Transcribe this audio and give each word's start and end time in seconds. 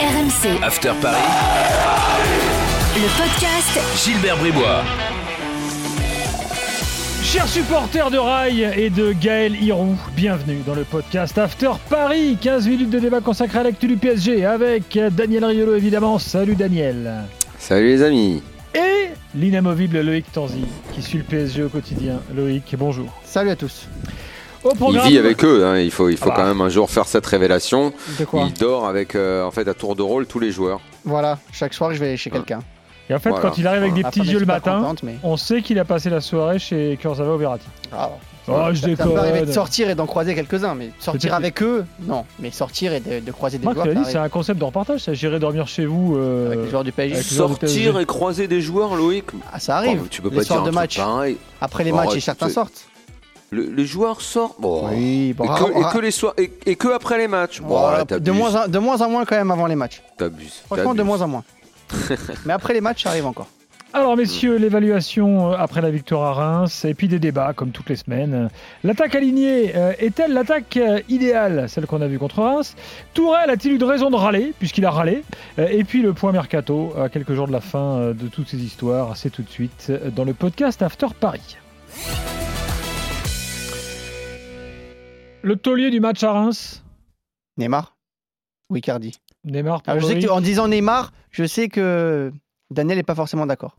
RMC, 0.00 0.62
After 0.62 0.92
Paris, 1.02 1.18
le 2.96 3.22
podcast 3.22 4.02
Gilbert 4.02 4.38
Bribois. 4.38 4.82
Chers 7.22 7.46
supporters 7.46 8.10
de 8.10 8.16
Rail 8.16 8.62
et 8.78 8.88
de 8.88 9.12
Gaël 9.12 9.62
Hirou, 9.62 9.98
bienvenue 10.16 10.62
dans 10.66 10.74
le 10.74 10.84
podcast 10.84 11.36
After 11.36 11.72
Paris. 11.90 12.38
15 12.40 12.66
minutes 12.66 12.88
de 12.88 12.98
débat 12.98 13.20
consacré 13.20 13.58
à 13.58 13.62
l'actu 13.64 13.88
du 13.88 13.98
PSG 13.98 14.46
avec 14.46 14.98
Daniel 15.12 15.44
Riolo 15.44 15.74
évidemment. 15.74 16.18
Salut 16.18 16.54
Daniel. 16.56 17.24
Salut 17.58 17.88
les 17.88 18.02
amis. 18.02 18.42
Et 18.74 19.10
l'inamovible 19.34 20.00
Loïc 20.00 20.32
Tanzi 20.32 20.64
qui 20.94 21.02
suit 21.02 21.18
le 21.18 21.24
PSG 21.24 21.64
au 21.64 21.68
quotidien. 21.68 22.20
Loïc, 22.34 22.74
bonjour. 22.78 23.12
Salut 23.22 23.50
à 23.50 23.56
tous. 23.56 23.86
Au 24.64 24.72
Il 24.92 25.00
vit 25.00 25.18
avec 25.18 25.44
eux, 25.44 25.64
hein. 25.66 25.78
il 25.78 25.90
faut, 25.90 26.08
il 26.08 26.16
faut 26.16 26.26
Ah 26.26 26.28
bah. 26.30 26.34
quand 26.42 26.46
même 26.48 26.60
un 26.60 26.68
jour 26.68 26.90
faire 26.90 27.06
cette 27.06 27.26
révélation. 27.26 27.92
De 28.18 28.24
quoi 28.24 28.44
Il 28.46 28.52
dort 28.54 28.86
avec, 28.86 29.14
euh, 29.14 29.42
en 29.44 29.50
fait, 29.50 29.66
à 29.68 29.74
tour 29.74 29.96
de 29.96 30.02
rôle 30.02 30.26
tous 30.26 30.38
les 30.38 30.50
joueurs. 30.52 30.80
Voilà, 31.04 31.38
chaque 31.52 31.72
soir 31.74 31.92
je 31.94 31.98
vais 31.98 32.16
chez 32.16 32.30
quelqu'un. 32.30 32.60
Et 33.08 33.14
en 33.14 33.18
fait, 33.18 33.30
Voilà. 33.30 33.48
quand 33.48 33.58
il 33.58 33.66
arrive 33.66 33.82
avec 33.82 33.94
des 33.94 34.04
petits 34.04 34.20
yeux 34.20 34.38
le 34.38 34.46
matin, 34.46 34.80
contente, 34.82 35.02
mais... 35.02 35.16
on 35.24 35.36
sait 35.36 35.62
qu'il 35.62 35.78
a 35.80 35.84
passé 35.84 36.10
la 36.10 36.20
soirée 36.20 36.58
chez 36.60 36.96
Kurzawa 37.00 37.34
au 37.34 37.38
Verratti. 37.38 37.66
Ah, 37.92 38.10
Oh, 38.48 38.52
je 38.70 38.76
ça, 38.76 38.80
ça 38.80 38.86
déconne. 38.88 39.12
peut 39.12 39.18
arriver 39.18 39.42
de 39.42 39.52
sortir 39.52 39.90
et 39.90 39.94
d'en 39.94 40.06
croiser 40.06 40.34
quelques-uns, 40.34 40.74
mais 40.74 40.90
sortir 40.98 41.34
avec 41.34 41.62
eux, 41.62 41.84
non. 42.02 42.24
Mais 42.40 42.50
sortir 42.50 42.92
et 42.92 42.98
de, 42.98 43.20
de 43.20 43.30
croiser 43.32 43.58
des 43.58 43.64
Marc 43.64 43.76
joueurs, 43.76 44.04
c'est 44.06 44.16
un 44.16 44.28
concept 44.28 44.58
de 44.58 44.64
reportage, 44.64 45.00
ça. 45.00 45.12
J'irai 45.14 45.38
dormir 45.38 45.68
chez 45.68 45.86
vous. 45.86 46.16
euh, 46.16 46.46
avec 46.48 46.60
les 46.64 46.70
joueurs 46.70 46.82
du 46.82 46.90
PSG. 46.90 47.16
du 47.16 47.22
Sortir 47.22 47.58
PSG. 47.92 48.00
et 48.00 48.06
croiser 48.06 48.48
des 48.48 48.60
joueurs, 48.60 48.96
Loïc. 48.96 49.26
Ah, 49.52 49.60
ça 49.60 49.76
arrive. 49.76 50.00
Oh, 50.02 50.06
tu 50.10 50.20
peux 50.20 50.30
les 50.30 50.36
pas 50.38 50.42
dire 50.42 50.62
de 50.64 50.70
match. 50.70 50.96
pareil. 50.96 51.36
Après 51.60 51.84
les 51.84 51.92
Oh, 51.92 51.96
matchs, 51.96 52.16
et 52.16 52.20
certains 52.20 52.48
sortent. 52.48 52.86
Le- 53.50 53.64
les 53.70 53.84
joueurs 53.86 54.20
sortent. 54.20 54.60
Bon. 54.60 54.88
Oui, 54.90 55.32
bon, 55.32 55.44
et, 55.44 55.48
que, 55.48 55.80
et 55.80 55.92
que 55.92 55.98
les 55.98 56.10
soirs, 56.10 56.34
et, 56.38 56.52
et 56.66 56.76
que 56.76 56.88
après 56.88 57.18
les 57.18 57.28
matchs. 57.28 57.60
Bon, 57.60 57.68
Voilà, 57.80 58.04
là, 58.08 58.18
de, 58.18 58.30
moins 58.30 58.54
en, 58.64 58.68
de 58.68 58.78
moins 58.78 59.00
en 59.02 59.10
moins 59.10 59.24
quand 59.24 59.36
même 59.36 59.50
avant 59.50 59.66
les 59.66 59.76
matchs. 59.76 60.02
t'abuses, 60.16 60.62
Franchement, 60.66 60.94
de 60.94 61.02
moins 61.02 61.20
en 61.22 61.28
moins. 61.28 61.44
mais 62.46 62.52
après 62.52 62.74
les 62.74 62.80
matchs, 62.80 63.02
ça 63.04 63.08
arrive 63.10 63.26
encore. 63.26 63.48
Alors 63.92 64.16
messieurs, 64.16 64.54
l'évaluation 64.56 65.50
euh, 65.50 65.56
après 65.58 65.80
la 65.80 65.90
victoire 65.90 66.38
à 66.38 66.58
Reims 66.60 66.84
et 66.84 66.94
puis 66.94 67.08
des 67.08 67.18
débats 67.18 67.52
comme 67.56 67.72
toutes 67.72 67.88
les 67.88 67.96
semaines. 67.96 68.48
L'attaque 68.84 69.16
alignée 69.16 69.72
euh, 69.74 69.94
est-elle 69.98 70.32
l'attaque 70.32 70.76
euh, 70.76 71.00
idéale, 71.08 71.68
celle 71.68 71.86
qu'on 71.86 72.00
a 72.00 72.06
vue 72.06 72.20
contre 72.20 72.40
Reims? 72.40 72.76
Tourelle 73.14 73.50
a-t-il 73.50 73.74
eu 73.74 73.78
de 73.78 73.84
raison 73.84 74.08
de 74.10 74.14
râler, 74.14 74.52
puisqu'il 74.60 74.86
a 74.86 74.92
râlé? 74.92 75.24
Et 75.58 75.82
puis 75.82 76.02
le 76.02 76.12
point 76.12 76.30
mercato, 76.30 76.92
à 77.02 77.08
quelques 77.08 77.34
jours 77.34 77.48
de 77.48 77.52
la 77.52 77.60
fin 77.60 78.12
de 78.12 78.28
toutes 78.30 78.48
ces 78.48 78.58
histoires, 78.58 79.16
c'est 79.16 79.30
tout 79.30 79.42
de 79.42 79.50
suite 79.50 79.90
dans 80.14 80.22
le 80.22 80.34
podcast 80.34 80.82
After 80.82 81.08
Paris. 81.18 81.56
Le 85.42 85.56
taulier 85.56 85.90
du 85.90 86.00
match 86.00 86.22
à 86.22 86.32
Reims, 86.32 86.82
Neymar 87.56 87.96
ou 88.68 88.76
Icardi 88.76 89.18
Neymar 89.44 89.82
pour 89.82 89.90
Alors, 89.92 90.02
je 90.02 90.06
sais 90.14 90.20
que 90.20 90.28
en 90.28 90.40
disant 90.40 90.68
Neymar, 90.68 91.12
je 91.30 91.44
sais 91.44 91.68
que 91.68 92.30
Daniel 92.70 92.98
n'est 92.98 93.02
pas 93.02 93.14
forcément 93.14 93.46
d'accord. 93.46 93.76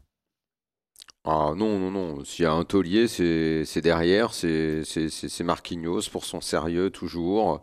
Ah 1.23 1.51
non, 1.55 1.77
non, 1.77 1.91
non. 1.91 2.25
S'il 2.25 2.43
y 2.43 2.45
a 2.47 2.51
un 2.51 2.63
taulier, 2.63 3.07
c'est 3.07 3.63
c'est 3.65 3.81
derrière, 3.81 4.33
c'est 4.33 4.83
c'est- 4.83 5.09
c'est- 5.09 5.29
c'est 5.29 5.43
Marquinhos 5.43 6.09
pour 6.11 6.25
son 6.25 6.41
sérieux 6.41 6.89
toujours 6.89 7.61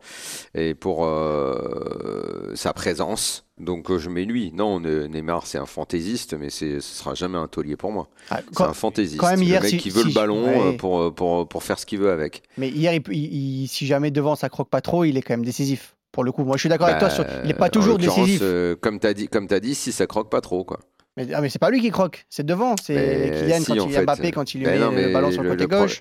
et 0.54 0.74
pour 0.76 1.04
euh, 1.04 2.54
sa 2.54 2.72
présence. 2.72 3.47
Donc 3.60 3.90
euh, 3.90 3.98
je 3.98 4.08
mets 4.08 4.24
lui. 4.24 4.52
Non, 4.52 4.80
Ne- 4.80 5.06
Neymar, 5.06 5.46
c'est 5.46 5.58
un 5.58 5.66
fantaisiste, 5.66 6.34
mais 6.38 6.48
ce 6.50 6.80
sera 6.80 7.14
jamais 7.14 7.38
un 7.38 7.48
taulier 7.48 7.76
pour 7.76 7.90
moi. 7.92 8.08
Ah, 8.30 8.40
C'est 8.52 8.62
un 8.62 8.72
fantaisiste. 8.72 9.20
quand 9.20 9.28
même, 9.30 9.42
hier, 9.42 9.60
le 9.60 9.64
mec 9.66 9.70
si- 9.72 9.78
qui 9.78 9.90
veut 9.90 10.02
si- 10.02 10.08
le 10.08 10.14
ballon 10.14 10.44
ouais. 10.46 10.74
euh, 10.74 10.76
pour, 10.76 11.00
euh, 11.00 11.10
pour, 11.10 11.48
pour 11.48 11.62
faire 11.64 11.78
ce 11.78 11.84
qu'il 11.86 11.98
veut 11.98 12.10
avec. 12.10 12.42
Mais 12.56 12.68
hier, 12.68 12.92
il 12.94 13.02
peut- 13.02 13.12
il- 13.14 13.62
il- 13.62 13.66
si 13.68 13.86
jamais 13.86 14.10
devant 14.10 14.36
ça 14.36 14.48
croque 14.48 14.70
pas 14.70 14.80
trop, 14.80 15.04
il 15.04 15.16
est 15.16 15.22
quand 15.22 15.32
même 15.34 15.44
décisif. 15.44 15.94
Pour 16.12 16.24
le 16.24 16.32
coup, 16.32 16.42
moi 16.44 16.56
je 16.56 16.60
suis 16.60 16.68
d'accord 16.68 16.86
avec 16.88 16.98
toi. 17.00 17.08
Bah, 17.08 17.14
Sur, 17.14 17.24
il 17.42 17.48
n'est 17.48 17.54
pas 17.54 17.68
toujours 17.68 17.98
décisif. 17.98 18.40
euh, 18.42 18.76
comme 18.80 18.98
tu 19.00 19.06
as, 19.06 19.14
dit, 19.14 19.28
comme 19.28 19.46
t'as 19.46 19.60
dit, 19.60 19.74
si 19.74 19.92
ça 19.92 20.06
croque 20.06 20.30
pas 20.30 20.40
trop. 20.40 20.64
Quoi. 20.64 20.78
Mais, 21.16 21.26
ah, 21.34 21.40
mais 21.40 21.48
c'est 21.48 21.58
pas 21.58 21.70
lui 21.70 21.80
qui 21.80 21.90
croque, 21.90 22.26
c'est 22.30 22.46
devant. 22.46 22.76
C'est 22.82 23.32
Kylian 23.40 23.58
si, 23.60 23.64
quand 23.66 23.86
il 23.86 23.92
fait. 23.92 24.02
Mbappé 24.04 24.30
quand 24.32 24.54
il 24.54 24.58
lui 24.58 24.64
Ben 24.66 24.78
met 24.78 24.84
non, 24.84 24.90
le 24.92 25.12
ballon 25.12 25.30
sur 25.32 25.42
le 25.42 25.48
le- 25.50 25.56
côté 25.56 25.64
le 25.74 25.80
gauche. 25.80 26.00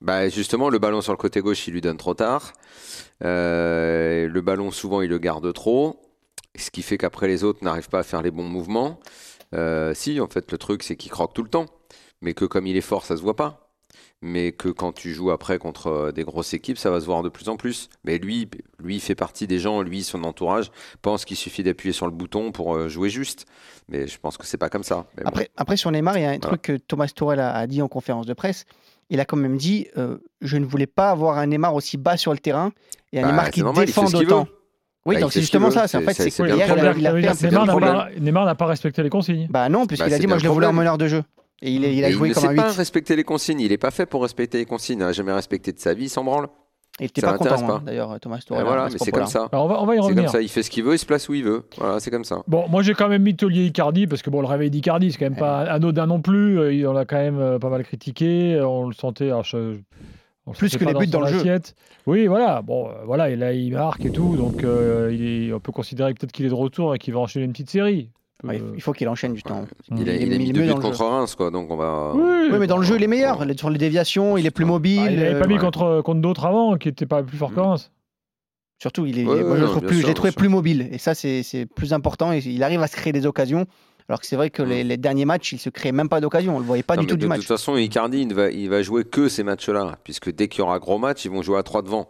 Bah 0.00 0.28
justement, 0.28 0.68
le 0.68 0.78
ballon 0.78 1.00
sur 1.00 1.12
le 1.12 1.16
côté 1.16 1.40
gauche, 1.40 1.66
il 1.66 1.72
lui 1.72 1.80
donne 1.80 1.96
trop 1.96 2.14
tard. 2.14 2.52
Euh, 3.24 4.28
le 4.28 4.40
ballon, 4.40 4.70
souvent, 4.70 5.02
il 5.02 5.10
le 5.10 5.18
garde 5.18 5.52
trop. 5.52 6.00
Ce 6.58 6.70
qui 6.70 6.82
fait 6.82 6.98
qu'après, 6.98 7.28
les 7.28 7.44
autres 7.44 7.64
n'arrivent 7.64 7.88
pas 7.88 8.00
à 8.00 8.02
faire 8.02 8.22
les 8.22 8.30
bons 8.30 8.48
mouvements. 8.48 8.98
Euh, 9.54 9.94
si, 9.94 10.20
en 10.20 10.28
fait, 10.28 10.50
le 10.52 10.58
truc, 10.58 10.82
c'est 10.82 10.96
qu'il 10.96 11.10
croque 11.10 11.32
tout 11.34 11.42
le 11.42 11.48
temps. 11.48 11.66
Mais 12.20 12.34
que 12.34 12.44
comme 12.44 12.66
il 12.66 12.76
est 12.76 12.82
fort, 12.82 13.04
ça 13.04 13.16
se 13.16 13.22
voit 13.22 13.36
pas. 13.36 13.68
Mais 14.20 14.50
que 14.50 14.68
quand 14.68 14.90
tu 14.90 15.14
joues 15.14 15.30
après 15.30 15.58
contre 15.58 15.86
euh, 15.86 16.12
des 16.12 16.24
grosses 16.24 16.52
équipes, 16.52 16.76
ça 16.76 16.90
va 16.90 17.00
se 17.00 17.06
voir 17.06 17.22
de 17.22 17.28
plus 17.28 17.48
en 17.48 17.56
plus. 17.56 17.88
Mais 18.02 18.18
lui, 18.18 18.50
lui 18.82 18.96
il 18.96 19.00
fait 19.00 19.14
partie 19.14 19.46
des 19.46 19.60
gens, 19.60 19.80
lui, 19.80 20.02
son 20.02 20.24
entourage, 20.24 20.72
pense 21.02 21.24
qu'il 21.24 21.36
suffit 21.36 21.62
d'appuyer 21.62 21.92
sur 21.92 22.06
le 22.06 22.12
bouton 22.12 22.50
pour 22.50 22.74
euh, 22.74 22.88
jouer 22.88 23.10
juste. 23.10 23.46
Mais 23.88 24.08
je 24.08 24.18
pense 24.18 24.36
que 24.36 24.44
c'est 24.44 24.58
pas 24.58 24.70
comme 24.70 24.82
ça. 24.82 25.06
Mais 25.16 25.22
bon. 25.22 25.30
Après, 25.56 25.76
sur 25.76 25.92
Neymar, 25.92 26.18
il 26.18 26.22
y 26.22 26.26
a 26.26 26.30
un 26.30 26.38
truc 26.40 26.62
que 26.62 26.76
Thomas 26.76 27.06
Tourelle 27.14 27.38
a, 27.38 27.64
dit 27.68 27.80
en 27.80 27.88
conférence 27.88 28.26
de 28.26 28.34
presse. 28.34 28.64
Il 29.08 29.20
a 29.20 29.24
quand 29.24 29.36
même 29.36 29.56
dit 29.56 29.86
euh, 29.96 30.18
Je 30.40 30.56
ne 30.56 30.66
voulais 30.66 30.88
pas 30.88 31.10
avoir 31.10 31.38
un 31.38 31.46
Neymar 31.46 31.74
aussi 31.74 31.96
bas 31.96 32.16
sur 32.16 32.32
le 32.32 32.38
terrain 32.38 32.72
et 33.12 33.20
un 33.20 33.22
Bah, 33.22 33.28
Neymar 33.28 33.50
qui 33.52 33.62
normal, 33.62 33.86
défend 33.86 34.10
d'autant. 34.10 34.48
Oui, 35.06 35.14
Bah, 35.14 35.20
il 35.20 35.22
donc 35.22 35.32
c'est 35.32 35.40
justement 35.40 35.70
ça. 35.70 35.88
C'est 35.88 35.96
en 35.96 36.00
fait, 36.02 36.12
c'est- 36.14 36.30
que 36.30 36.42
il 36.48 36.48
il 38.18 38.22
Neymar 38.24 38.44
n'a 38.46 38.54
pas, 38.54 38.66
respecté 38.66 39.02
les 39.02 39.08
consignes. 39.10 39.46
Bah 39.50 39.68
non, 39.68 39.86
puisqu'il 39.86 40.10
Bah, 40.10 40.16
a 40.16 40.18
dit 40.18 40.26
Moi 40.26 40.38
je 40.38 40.44
le 40.44 40.50
voulais 40.50 40.66
en 40.66 40.72
meneur 40.72 40.98
de 40.98 41.06
jeu. 41.08 41.22
Et 41.62 41.72
il, 41.72 41.84
est- 41.84 41.94
il 41.96 42.04
a 42.04 42.08
Et 42.08 42.12
joué 42.12 42.28
il 42.28 42.30
ne 42.30 42.34
comme 42.34 42.42
sait 42.44 42.48
un 42.50 42.54
pas 42.54 42.68
8. 42.70 42.76
respecter 42.76 43.16
les 43.16 43.24
consignes. 43.24 43.60
Il 43.60 43.70
n'est 43.70 43.78
pas 43.78 43.90
fait 43.90 44.06
pour 44.06 44.22
respecter 44.22 44.58
les 44.58 44.64
consignes. 44.64 44.98
Il 44.98 45.04
n'a 45.04 45.12
jamais 45.12 45.32
respecté 45.32 45.72
de 45.72 45.78
sa 45.80 45.92
vie, 45.94 46.04
il 46.04 46.08
s'en 46.08 46.22
branle. 46.24 46.46
Il 47.00 47.06
était 47.06 47.20
ça 47.20 47.32
pas 47.32 47.38
content, 47.38 47.54
hein, 47.54 47.66
pas. 47.66 47.82
d'ailleurs, 47.86 48.18
Thomas 48.20 48.38
Et 48.38 48.42
Tourelle. 48.46 48.64
voilà, 48.66 48.88
mais 48.92 48.98
c'est 48.98 49.12
comme 49.12 49.26
ça. 49.26 49.48
Alors, 49.52 49.66
on 49.66 49.68
va, 49.68 49.82
on 49.82 49.86
va 49.86 49.94
y 49.94 49.96
C'est 49.98 50.00
comme 50.02 50.10
revenir. 50.10 50.30
ça. 50.30 50.42
Il 50.42 50.48
fait 50.48 50.62
ce 50.64 50.70
qu'il 50.70 50.82
veut, 50.84 50.94
il 50.94 50.98
se 50.98 51.06
place 51.06 51.28
où 51.28 51.34
il 51.34 51.44
veut. 51.44 51.64
Voilà, 51.78 52.00
c'est 52.00 52.10
comme 52.10 52.24
ça. 52.24 52.42
Bon, 52.48 52.66
moi 52.68 52.82
j'ai 52.82 52.94
quand 52.94 53.08
même 53.08 53.22
mis 53.22 53.36
Taulier 53.36 53.64
Icardi 53.66 54.06
parce 54.08 54.20
que 54.22 54.30
bon, 54.30 54.40
le 54.40 54.48
réveil 54.48 54.68
d'Icardi, 54.70 55.12
c'est 55.12 55.18
quand 55.18 55.26
même 55.26 55.36
pas 55.36 55.60
anodin 55.60 56.06
non 56.06 56.20
plus. 56.20 56.58
Euh, 56.58 56.72
Il 56.72 56.86
en 56.88 56.96
a 56.96 57.04
quand 57.04 57.16
même 57.16 57.38
euh, 57.38 57.58
pas 57.60 57.68
mal 57.70 57.84
critiqué. 57.84 58.54
Euh, 58.54 58.66
On 58.66 58.88
le 58.88 58.94
sentait. 58.94 59.26
alors, 59.26 59.44
je- 59.44 59.78
on 60.48 60.52
Plus 60.52 60.76
que 60.76 60.84
les 60.84 60.94
buts 60.94 61.06
dans 61.06 61.20
le 61.20 61.28
jeu. 61.28 61.60
Oui, 62.06 62.26
voilà. 62.26 62.62
Bon, 62.62 62.88
euh, 62.88 62.92
voilà. 63.04 63.30
Et 63.30 63.36
là, 63.36 63.52
il 63.52 63.72
marque 63.72 64.04
et 64.04 64.10
tout. 64.10 64.36
Donc, 64.36 64.64
euh, 64.64 65.10
il 65.12 65.24
est- 65.48 65.52
on 65.52 65.60
peut 65.60 65.72
considérer 65.72 66.14
peut-être 66.14 66.32
qu'il 66.32 66.46
est 66.46 66.48
de 66.50 66.54
retour 66.54 66.94
et 66.94 66.98
qu'il 66.98 67.12
va 67.14 67.20
enchaîner 67.20 67.44
une 67.44 67.52
petite 67.52 67.70
série. 67.70 68.10
Ouais, 68.44 68.60
Euh, 68.60 68.72
il 68.76 68.80
faut 68.80 68.92
qu'il 68.92 69.08
enchaîne 69.08 69.34
du 69.34 69.42
temps. 69.42 69.64
Il 69.90 70.08
a, 70.08 70.14
Il 70.14 70.22
est 70.22 70.26
il 70.26 70.32
a 70.34 70.38
mis 70.38 70.52
deux 70.52 70.62
buts 70.62 70.74
contre 70.74 71.04
Reims, 71.04 71.34
quoi. 71.34 71.50
Donc 71.50 71.70
on 71.70 71.76
va. 71.76 72.12
oui, 72.14 72.48
Oui, 72.52 72.58
mais 72.60 72.66
dans 72.68 72.76
le 72.78 72.84
jeu, 72.84 72.96
il 72.96 73.02
est 73.02 73.08
meilleur. 73.08 73.44
Sur 73.58 73.68
les 73.68 73.78
déviations, 73.78 74.36
il 74.36 74.46
est 74.46 74.50
plus 74.52 74.64
mobile. 74.64 75.00
Ah, 75.04 75.10
il 75.10 75.16
n'avait 75.18 75.34
euh, 75.34 75.40
pas 75.40 75.46
mis 75.48 75.54
ouais. 75.54 75.60
contre, 75.60 76.02
contre 76.04 76.20
d'autres 76.20 76.46
avant 76.46 76.76
qui 76.76 76.88
n'étaient 76.88 77.04
pas 77.06 77.22
plus 77.22 77.36
forts 77.36 77.50
que 77.50 77.56
Mm. 77.60 77.64
Reims. 77.64 77.90
Surtout, 78.80 79.06
il 79.06 79.18
est, 79.18 79.24
Ouais, 79.24 79.42
moi, 79.42 79.56
je 79.56 79.62
non, 79.64 79.70
trouve 79.70 79.82
plus, 79.82 79.96
sûr, 79.96 80.02
je 80.02 80.06
l'ai 80.06 80.14
trouvé 80.14 80.30
plus 80.30 80.48
mobile. 80.48 80.88
Et 80.92 80.98
ça, 80.98 81.14
c'est 81.14 81.42
c'est 81.42 81.66
plus 81.66 81.92
important. 81.92 82.32
Et 82.32 82.38
il 82.38 82.62
arrive 82.62 82.80
à 82.80 82.86
se 82.86 82.94
créer 82.94 83.12
des 83.12 83.26
occasions. 83.26 83.66
Alors 84.08 84.20
que 84.20 84.26
c'est 84.26 84.36
vrai 84.36 84.48
que 84.48 84.62
les, 84.62 84.84
les 84.84 84.96
derniers 84.96 85.26
matchs, 85.26 85.52
il 85.52 85.58
se 85.58 85.68
créait 85.68 85.92
même 85.92 86.08
pas 86.08 86.20
d'occasion. 86.20 86.56
On 86.56 86.58
le 86.58 86.64
voyait 86.64 86.82
pas 86.82 86.96
Non, 86.96 87.02
du 87.02 87.08
tout 87.08 87.16
de 87.16 87.20
du 87.20 87.26
match. 87.26 87.40
toute 87.40 87.48
façon, 87.48 87.76
Icardi, 87.76 88.22
il 88.22 88.32
va, 88.34 88.50
il 88.50 88.70
va 88.70 88.82
jouer 88.82 89.04
que 89.04 89.28
ces 89.28 89.42
matchs-là. 89.42 89.98
Puisque 90.02 90.32
dès 90.32 90.48
qu'il 90.48 90.60
y 90.60 90.62
aura 90.62 90.78
gros 90.78 90.96
match, 90.98 91.26
ils 91.26 91.30
vont 91.30 91.42
jouer 91.42 91.58
à 91.58 91.62
3 91.62 91.82
devant. 91.82 92.08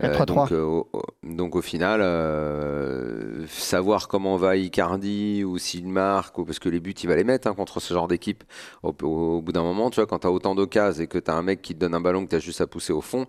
À 0.00 0.08
3-3. 0.10 0.42
donc, 0.44 0.52
euh, 0.52 0.62
au, 0.62 0.88
au- 0.92 1.02
donc 1.22 1.54
au 1.56 1.62
final, 1.62 2.00
euh, 2.02 3.46
savoir 3.48 4.08
comment 4.08 4.36
va 4.36 4.56
Icardi 4.56 5.44
ou 5.44 5.58
s'il 5.58 5.86
marque, 5.88 6.38
ou, 6.38 6.44
parce 6.44 6.58
que 6.58 6.68
les 6.68 6.80
buts, 6.80 6.92
il 7.02 7.08
va 7.08 7.16
les 7.16 7.24
mettre 7.24 7.46
hein, 7.48 7.54
contre 7.54 7.80
ce 7.80 7.94
genre 7.94 8.08
d'équipe. 8.08 8.44
Au, 8.82 8.94
au- 9.02 9.06
au 9.36 9.42
bout 9.42 9.52
d'un 9.52 9.62
moment, 9.62 9.90
tu 9.90 9.96
vois, 9.96 10.06
quand 10.06 10.20
tu 10.20 10.26
as 10.26 10.30
autant 10.32 10.54
d'occasions 10.54 11.02
et 11.04 11.06
que 11.06 11.18
tu 11.18 11.30
as 11.30 11.34
un 11.34 11.42
mec 11.42 11.62
qui 11.62 11.74
te 11.74 11.78
donne 11.80 11.94
un 11.94 12.00
ballon 12.00 12.24
que 12.24 12.30
tu 12.30 12.36
as 12.36 12.40
juste 12.40 12.60
à 12.60 12.66
pousser 12.66 12.92
au 12.92 13.00
fond, 13.00 13.26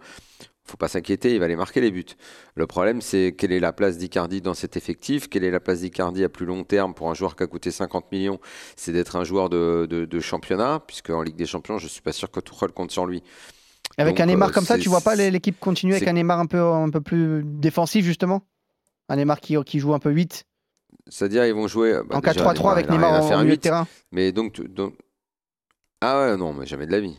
faut 0.67 0.77
pas 0.77 0.87
s'inquiéter, 0.87 1.35
il 1.35 1.39
va 1.39 1.47
les 1.47 1.55
marquer 1.55 1.79
les 1.79 1.91
buts. 1.91 2.05
Le 2.55 2.65
problème, 2.65 2.99
c'est 3.01 3.35
quelle 3.37 3.51
est 3.51 3.59
la 3.59 3.71
place 3.71 3.99
d'Icardi 3.99 4.41
dans 4.41 4.55
cet 4.55 4.75
effectif, 4.77 5.29
quelle 5.29 5.43
est 5.43 5.51
la 5.51 5.59
place 5.59 5.81
d'Icardi 5.81 6.23
à 6.23 6.29
plus 6.29 6.47
long 6.47 6.63
terme 6.63 6.95
pour 6.95 7.09
un 7.09 7.13
joueur 7.13 7.35
qui 7.35 7.43
a 7.43 7.47
coûté 7.47 7.69
50 7.69 8.11
millions, 8.11 8.39
c'est 8.75 8.91
d'être 8.91 9.15
un 9.15 9.23
joueur 9.23 9.49
de, 9.49 9.85
de- 9.87 10.05
de 10.05 10.19
championnat, 10.19 10.81
puisque 10.87 11.11
en 11.11 11.21
Ligue 11.21 11.35
des 11.35 11.45
Champions, 11.45 11.77
je 11.77 11.87
suis 11.87 12.01
pas 12.01 12.13
sûr 12.13 12.31
que 12.31 12.39
Tuchel 12.39 12.71
compte 12.71 12.89
sur 12.91 13.05
lui. 13.05 13.21
Avec 13.97 14.15
Donc, 14.15 14.21
un 14.21 14.25
Neymar 14.25 14.49
euh, 14.49 14.51
comme 14.51 14.65
ça, 14.65 14.77
tu 14.77 14.89
vois 14.89 15.01
pas 15.01 15.15
l'équipe 15.15 15.59
continuer 15.59 15.95
avec 15.95 16.07
un 16.07 16.13
Neymar 16.13 16.39
un 16.39 16.45
peu, 16.45 16.61
un 16.61 16.89
peu 16.89 17.01
plus 17.01 17.43
défensif, 17.45 18.05
justement? 18.05 18.41
Un 19.09 19.15
Neymar 19.17 19.39
qui, 19.39 19.55
qui 19.65 19.79
joue 19.79 19.93
un 19.93 19.99
peu 19.99 20.11
8 20.11 20.45
C'est-à-dire, 21.07 21.45
ils 21.45 21.53
vont 21.53 21.67
jouer 21.67 21.93
bah, 22.07 22.17
En 22.17 22.19
déjà, 22.19 22.53
4-3-3 22.53 22.71
avec 22.71 22.89
Neymar 22.89 23.23
en, 23.23 23.43
milieu 23.43 23.55
de 23.55 23.61
terrain 23.61 23.87
Mais 24.11 24.31
donc, 24.31 24.61
donc- 24.61 24.95
ah 26.01 26.19
ouais, 26.19 26.37
non, 26.37 26.53
mais 26.53 26.65
jamais 26.65 26.85
de 26.85 26.91
la 26.91 26.99
vie. 26.99 27.17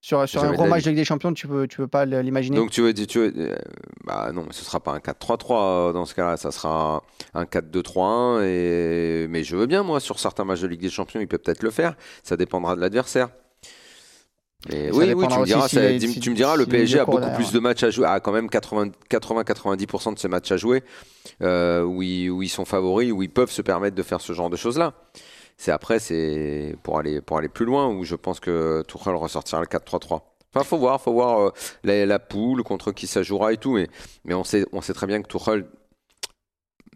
Sur, 0.00 0.28
sur 0.28 0.44
un 0.44 0.52
gros 0.52 0.64
de 0.64 0.68
match 0.68 0.84
de 0.84 0.90
Ligue 0.90 0.98
des 0.98 1.04
Champions, 1.04 1.34
tu 1.34 1.48
peux, 1.48 1.66
tu 1.66 1.78
peux 1.78 1.88
pas 1.88 2.04
l'imaginer 2.04 2.56
Donc 2.56 2.70
tu 2.70 2.82
veux 2.82 2.92
dire, 2.92 3.06
tu 3.08 3.18
veux, 3.18 3.32
euh, 3.36 3.56
bah 4.04 4.30
non, 4.32 4.46
ce 4.52 4.64
sera 4.64 4.78
pas 4.78 4.92
un 4.92 4.98
4-3-3 4.98 5.88
euh, 5.88 5.92
dans 5.92 6.04
ce 6.06 6.14
cas-là, 6.14 6.36
ça 6.36 6.52
sera 6.52 7.02
un, 7.34 7.40
un 7.40 7.44
4-2-3-1. 7.44 8.44
Et 8.44 9.26
mais 9.28 9.42
je 9.42 9.56
veux 9.56 9.66
bien 9.66 9.82
moi 9.82 9.98
sur 9.98 10.20
certains 10.20 10.44
matchs 10.44 10.60
de 10.60 10.68
Ligue 10.68 10.80
des 10.80 10.88
Champions, 10.90 11.20
il 11.20 11.26
peut 11.26 11.38
peut-être 11.38 11.64
le 11.64 11.70
faire. 11.70 11.96
Ça 12.22 12.36
dépendra 12.36 12.76
de 12.76 12.80
l'adversaire. 12.80 13.30
Oui, 14.68 15.12
oui, 15.14 15.26
tu 15.28 15.38
me 15.38 15.44
diras, 15.44 15.68
si 15.68 15.76
ça- 15.76 15.82
les- 15.88 15.98
tu, 15.98 16.30
me 16.30 16.34
diras, 16.34 16.56
le 16.56 16.64
si 16.64 16.70
PSG 16.70 16.98
a 16.98 17.04
beaucoup 17.04 17.18
derrière. 17.20 17.36
plus 17.36 17.52
de 17.52 17.58
matchs 17.60 17.84
à 17.84 17.90
jouer, 17.90 18.06
a 18.06 18.18
quand 18.20 18.32
même 18.32 18.48
80-90% 18.48 20.12
de 20.14 20.18
ces 20.18 20.28
matchs 20.28 20.50
à 20.50 20.56
jouer 20.56 20.82
euh, 21.42 21.82
où, 21.84 22.02
ils, 22.02 22.28
où 22.28 22.42
ils 22.42 22.48
sont 22.48 22.64
favoris, 22.64 23.12
où 23.12 23.22
ils 23.22 23.30
peuvent 23.30 23.50
se 23.52 23.62
permettre 23.62 23.94
de 23.94 24.02
faire 24.02 24.20
ce 24.20 24.32
genre 24.32 24.50
de 24.50 24.56
choses-là. 24.56 24.94
C'est 25.56 25.70
après, 25.70 26.00
c'est 26.00 26.76
pour 26.82 26.98
aller 26.98 27.20
pour 27.20 27.38
aller 27.38 27.48
plus 27.48 27.64
loin 27.66 27.88
où 27.88 28.04
je 28.04 28.14
pense 28.16 28.40
que 28.40 28.82
Tuchel 28.86 29.14
ressortira 29.14 29.60
le 29.60 29.66
4-3-3. 29.66 30.22
Enfin, 30.54 30.64
faut 30.64 30.78
voir, 30.78 31.00
faut 31.00 31.12
voir 31.12 31.40
euh, 31.40 31.50
la, 31.84 32.04
la 32.06 32.18
poule 32.18 32.62
contre 32.62 32.90
qui 32.92 33.06
ça 33.06 33.22
jouera 33.22 33.52
et 33.52 33.56
tout, 33.58 33.72
mais 33.74 33.88
mais 34.24 34.34
on 34.34 34.44
sait 34.44 34.66
on 34.72 34.80
sait 34.80 34.92
très 34.92 35.06
bien 35.06 35.22
que 35.22 35.28
Tuchel 35.28 35.66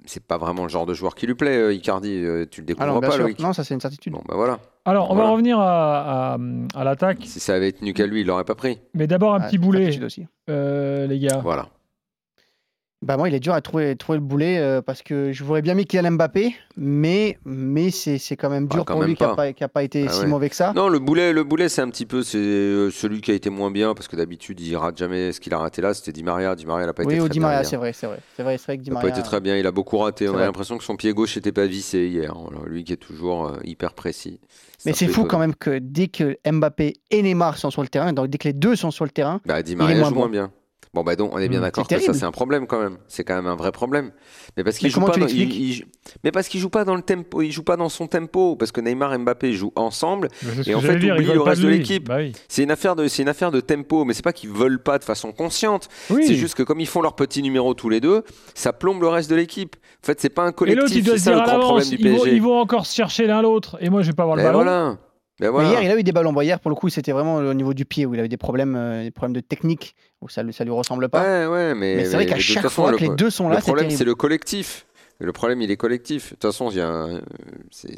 c'est 0.05 0.25
pas 0.25 0.37
vraiment 0.38 0.64
le 0.64 0.69
genre 0.69 0.87
de 0.87 0.94
joueur 0.94 1.14
qui 1.14 1.26
lui 1.29 1.35
plaît, 1.37 1.56
euh, 1.59 1.73
Icardi. 1.73 2.25
tu 2.50 2.61
le 2.61 2.64
Ah 2.64 2.64
découvres 2.67 3.00
pas, 3.00 3.11
sûr. 3.12 3.23
Loïc. 3.23 3.38
Non, 3.38 3.53
ça 3.53 3.62
c'est 3.62 3.75
une 3.75 3.81
certitude. 3.81 4.12
Bon, 4.12 4.23
bah 4.26 4.35
voilà. 4.37 4.59
Alors, 4.84 5.11
on 5.11 5.14
Voilà. 5.14 5.29
va 5.29 5.32
revenir 5.32 5.61
à, 5.61 6.34
à- 6.34 6.38
à 6.75 6.84
l'attaque, 6.84 7.19
Si 7.25 7.38
ça 7.40 7.55
avait 7.55 7.70
tenu 7.73 7.93
qu'à 7.93 8.06
lui, 8.06 8.23
il 8.23 8.26
l'aurait 8.26 8.44
pas 8.44 8.55
pris. 8.56 8.81
mais 8.94 9.06
d'abord 9.06 9.34
un 9.34 9.40
Ah, 9.40 9.46
petit 9.46 9.58
boulet, 9.58 10.02
aussi. 10.02 10.26
euh, 10.50 11.06
les 11.06 11.19
gars. 11.20 11.38
Voilà. 11.43 11.69
Bah 13.02 13.16
moi, 13.16 13.28
il 13.28 13.34
est 13.34 13.40
dur 13.40 13.52
à 13.52 13.60
trouver, 13.60 13.96
trouver 13.96 14.19
le 14.19 14.25
boulet 14.25 14.58
euh, 14.58 14.81
parce 14.81 15.02
que 15.02 15.32
je 15.32 15.43
voudrais 15.43 15.60
bien 15.60 15.75
mis 15.75 15.87
Kylian 15.87 16.12
Mbappé, 16.12 16.54
mais, 16.76 17.37
mais 17.44 17.90
c'est 17.90 18.16
c'est 18.19 18.37
quand 18.37 18.49
même 18.49 18.69
Ah, 18.70 18.75
dur 18.75 18.84
quand 18.84 18.94
pour 18.94 19.00
même 19.00 19.08
lui 19.10 19.16
qui 19.16 19.25
n'a 19.25 19.69
pas. 19.69 19.82
été 19.82 20.06
Ah 20.08 20.12
si 20.12 20.20
ouais. 20.20 20.26
mauvais 20.28 20.49
que 20.49 20.54
ça. 20.54 20.72
Non, 20.76 20.88
le 20.88 21.00
boulet, 21.00 21.32
le 21.32 21.43
boulet, 21.43 21.69
c'est 21.69 21.82
un 21.82 21.90
petit 21.90 22.06
peu, 22.06 22.22
c'est 22.22 22.38
euh, 22.38 22.90
celui 22.93 23.20
qui 23.20 23.32
a 23.32 23.34
été 23.34 23.50
moins 23.50 23.72
bien 23.72 23.94
parce 23.94 24.06
que 24.06 24.14
d'habitude, 24.14 24.60
il 24.60 24.76
rate 24.76 24.96
jamais 24.96 25.32
ce 25.32 25.40
qu'il 25.40 25.52
a 25.52 25.58
raté 25.58 25.82
là. 25.82 25.94
C'était 25.94 26.12
Di 26.12 26.22
Maria. 26.22 26.54
Di 26.54 26.64
Maria, 26.64 26.87
il 26.87 26.88
a 26.90 26.93
pas 26.93 27.02
oui, 27.02 27.14
été 27.14 27.20
au 27.20 27.25
très 27.25 27.32
Di 27.32 27.38
bien 27.40 27.49
Maria, 27.49 27.64
c'est 27.64 27.76
vrai, 27.76 27.93
c'est 27.93 28.06
vrai. 28.06 28.20
C'est 28.37 28.43
vrai, 28.44 28.56
c'est 28.56 28.66
vrai 28.66 28.78
que 28.78 28.82
Di 28.82 28.90
Il 28.90 28.93
n'a 28.93 29.00
Maria. 29.00 29.10
pas 29.10 29.19
été 29.19 29.26
très 29.28 29.40
bien. 29.40 29.56
Il 29.56 29.66
a 29.66 29.72
beaucoup 29.72 29.99
raté. 29.99 30.28
On 30.28 30.37
a 30.37 30.40
l'impression 30.40 30.78
que 30.78 30.84
son 30.84 30.94
pied 30.94 31.12
gauche 31.12 31.34
n'était 31.34 31.50
pas 31.52 31.66
vissé 31.66 32.06
hier. 32.06 32.31
Alors, 32.31 32.64
lui 32.66 32.84
qui 32.84 32.93
est 32.93 32.96
toujours 32.96 33.46
euh, 33.49 33.58
hyper 33.64 33.94
précis. 33.94 34.38
Mais 34.87 34.93
c'est 34.93 35.08
fou 35.08 35.25
quand 35.25 35.38
même 35.40 35.54
que 35.56 35.78
dès 35.81 36.06
que 36.08 36.37
Mbappé 36.49 36.94
et 37.10 37.22
Neymar 37.22 37.58
sont 37.58 37.70
sur 37.70 37.82
le 37.82 37.88
terrain, 37.88 38.12
donc 38.12 38.28
dès 38.28 38.38
que 38.38 38.49
les 38.49 38.52
deux 38.52 38.76
sont 38.76 38.90
sur 38.93 39.04
le 39.04 39.10
terrain, 39.10 39.40
Bah, 39.44 39.62
Di 39.62 39.72
est 39.72 39.76
Maria 39.76 39.96
moins 39.96 40.08
joue 40.08 40.14
bon. 40.14 40.20
moins 40.20 40.28
bien. 40.28 40.50
Bon, 40.94 41.03
bah 41.05 41.17
donc, 41.17 41.31
on 41.35 41.39
est 41.39 41.49
bien 41.49 41.61
Mm. 41.61 41.62
d'accord 41.62 41.89
que 41.89 41.99
ça, 41.99 42.12
c'est 42.12 42.25
un 42.25 42.31
problème 42.33 42.67
quand 42.67 42.79
même. 42.79 42.99
C'est 43.09 43.25
quand 43.25 43.35
même 43.35 43.47
un 43.47 43.56
vrai 43.56 43.73
problème. 43.73 44.11
Mais 44.59 44.62
parce 44.62 44.77
qu'il 44.77 44.91
joue 44.91 45.00
pas 45.00 45.12
dans, 45.12 45.21
l'expliques 45.21 45.55
il- 45.55 45.71
il- 45.79 45.85
mais 46.23 46.31
parce 46.33 46.49
qu'il 46.49 46.61
joue 46.61 46.69
pas 46.69 46.85
dans 46.85 46.94
le 46.97 47.00
tempo, 47.00 47.41
il 47.41 47.50
joue 47.50 47.62
pas 47.62 47.79
dans 47.79 47.89
son 47.89 48.06
tempo. 48.06 48.56
Parce 48.56 48.73
que 48.73 48.83
Neymar 48.83 49.15
et 49.15 49.19
Mbappé 49.19 49.55
jouent 49.55 49.73
ensemble. 49.75 50.29
Et 50.67 50.75
en 50.75 50.81
fait, 50.83 50.99
dire, 50.99 51.15
ils 51.15 51.21
oublie 51.21 51.25
veulent 51.29 51.37
le 51.37 51.41
reste 51.43 51.62
de 51.62 51.69
l'équipe. 51.69 52.09
Bah 52.09 52.17
oui. 52.19 52.33
C'est 52.47 52.62
une 52.62 52.71
affaire 52.71 52.94
de, 52.94 53.09
c'est 53.09 53.23
une 53.23 53.31
affaire 53.31 53.50
de 53.50 53.61
tempo. 53.61 54.05
Mais 54.05 54.12
c'est 54.12 54.23
pas 54.23 54.35
qu'ils 54.35 54.50
veulent 54.50 54.83
pas 54.83 54.99
de 54.99 55.05
façon 55.05 55.33
consciente. 55.33 55.89
Oui. 56.11 56.27
C'est 56.27 56.35
juste 56.35 56.56
que 56.56 56.62
comme 56.62 56.81
ils 56.81 56.87
font 56.87 57.00
leur 57.00 57.17
petit 57.17 57.41
numéro 57.43 57.73
tous 57.73 57.88
les 57.88 58.00
deux, 58.00 58.23
ça 58.55 58.75
plombe 58.75 59.00
le 59.00 59.09
reste 59.09 59.31
de 59.31 59.37
l'équipe. 59.37 59.77
En 60.03 60.06
fait, 60.06 60.21
c'est 60.21 60.29
pas 60.29 60.43
un 60.43 60.53
collectif. 60.53 61.06
C'est 61.06 61.17
ça 61.19 61.31
le 61.33 61.41
grand 61.41 61.59
problème 61.61 61.88
du 61.88 61.95
ils 61.97 62.09
vont, 62.11 62.17
PSG. 62.19 62.37
ils 62.37 62.43
vont 62.43 62.59
encore 62.61 62.85
se 62.85 62.95
chercher 62.95 63.27
l'un 63.27 63.41
l'autre, 63.41 63.79
et 63.81 63.88
moi, 63.88 64.03
je 64.03 64.09
vais 64.09 64.12
pas 64.12 64.25
avoir 64.25 64.37
le 64.37 64.43
Ben 64.43 64.49
ballon. 64.53 64.62
voilà. 64.65 64.99
Ben 65.40 65.50
voilà. 65.50 65.69
Mais 65.69 65.75
hier, 65.75 65.82
il 65.82 65.90
a 65.90 65.99
eu 65.99 66.02
des 66.02 66.12
ballons. 66.12 66.32
Bon, 66.32 66.43
hier, 66.43 66.61
pour 66.61 66.70
le 66.70 66.75
coup, 66.76 66.88
c'était 66.88 67.12
vraiment 67.12 67.37
au 67.37 67.55
niveau 67.55 67.75
du 67.75 67.84
pied 67.84 68.06
où 68.06 68.14
il 68.14 68.20
avait 68.20 68.29
des 68.29 68.37
problèmes, 68.37 68.76
euh, 68.76 69.02
des 69.05 69.11
problèmes 69.11 69.32
de 69.34 69.40
technique 69.40 69.94
où 70.20 70.29
ça, 70.29 70.43
lui- 70.43 70.52
ça 70.52 70.62
lui 70.64 70.70
ressemble 70.70 71.08
pas. 71.08 71.23
Ouais, 71.23 71.46
ouais, 71.46 71.75
mais, 71.75 71.96
mais 71.96 72.05
c'est 72.05 72.14
vrai 72.17 72.26
qu'à 72.26 72.38
chaque 72.38 72.69
fois 72.69 72.90
le- 72.93 72.96
que 72.99 73.02
les 73.05 73.14
deux 73.17 73.31
sont 73.31 73.49
Le 73.49 73.55
là, 73.55 73.61
c'est 73.61 73.67
problème, 73.67 73.90
c'est 73.90 74.05
le 74.05 74.14
collectif. 74.14 74.87
Le 75.23 75.33
problème, 75.33 75.63
il 75.63 75.71
est 75.71 75.77
collectif. 75.77 76.25
De 76.25 76.29
toute 76.31 76.43
façon, 76.43 76.69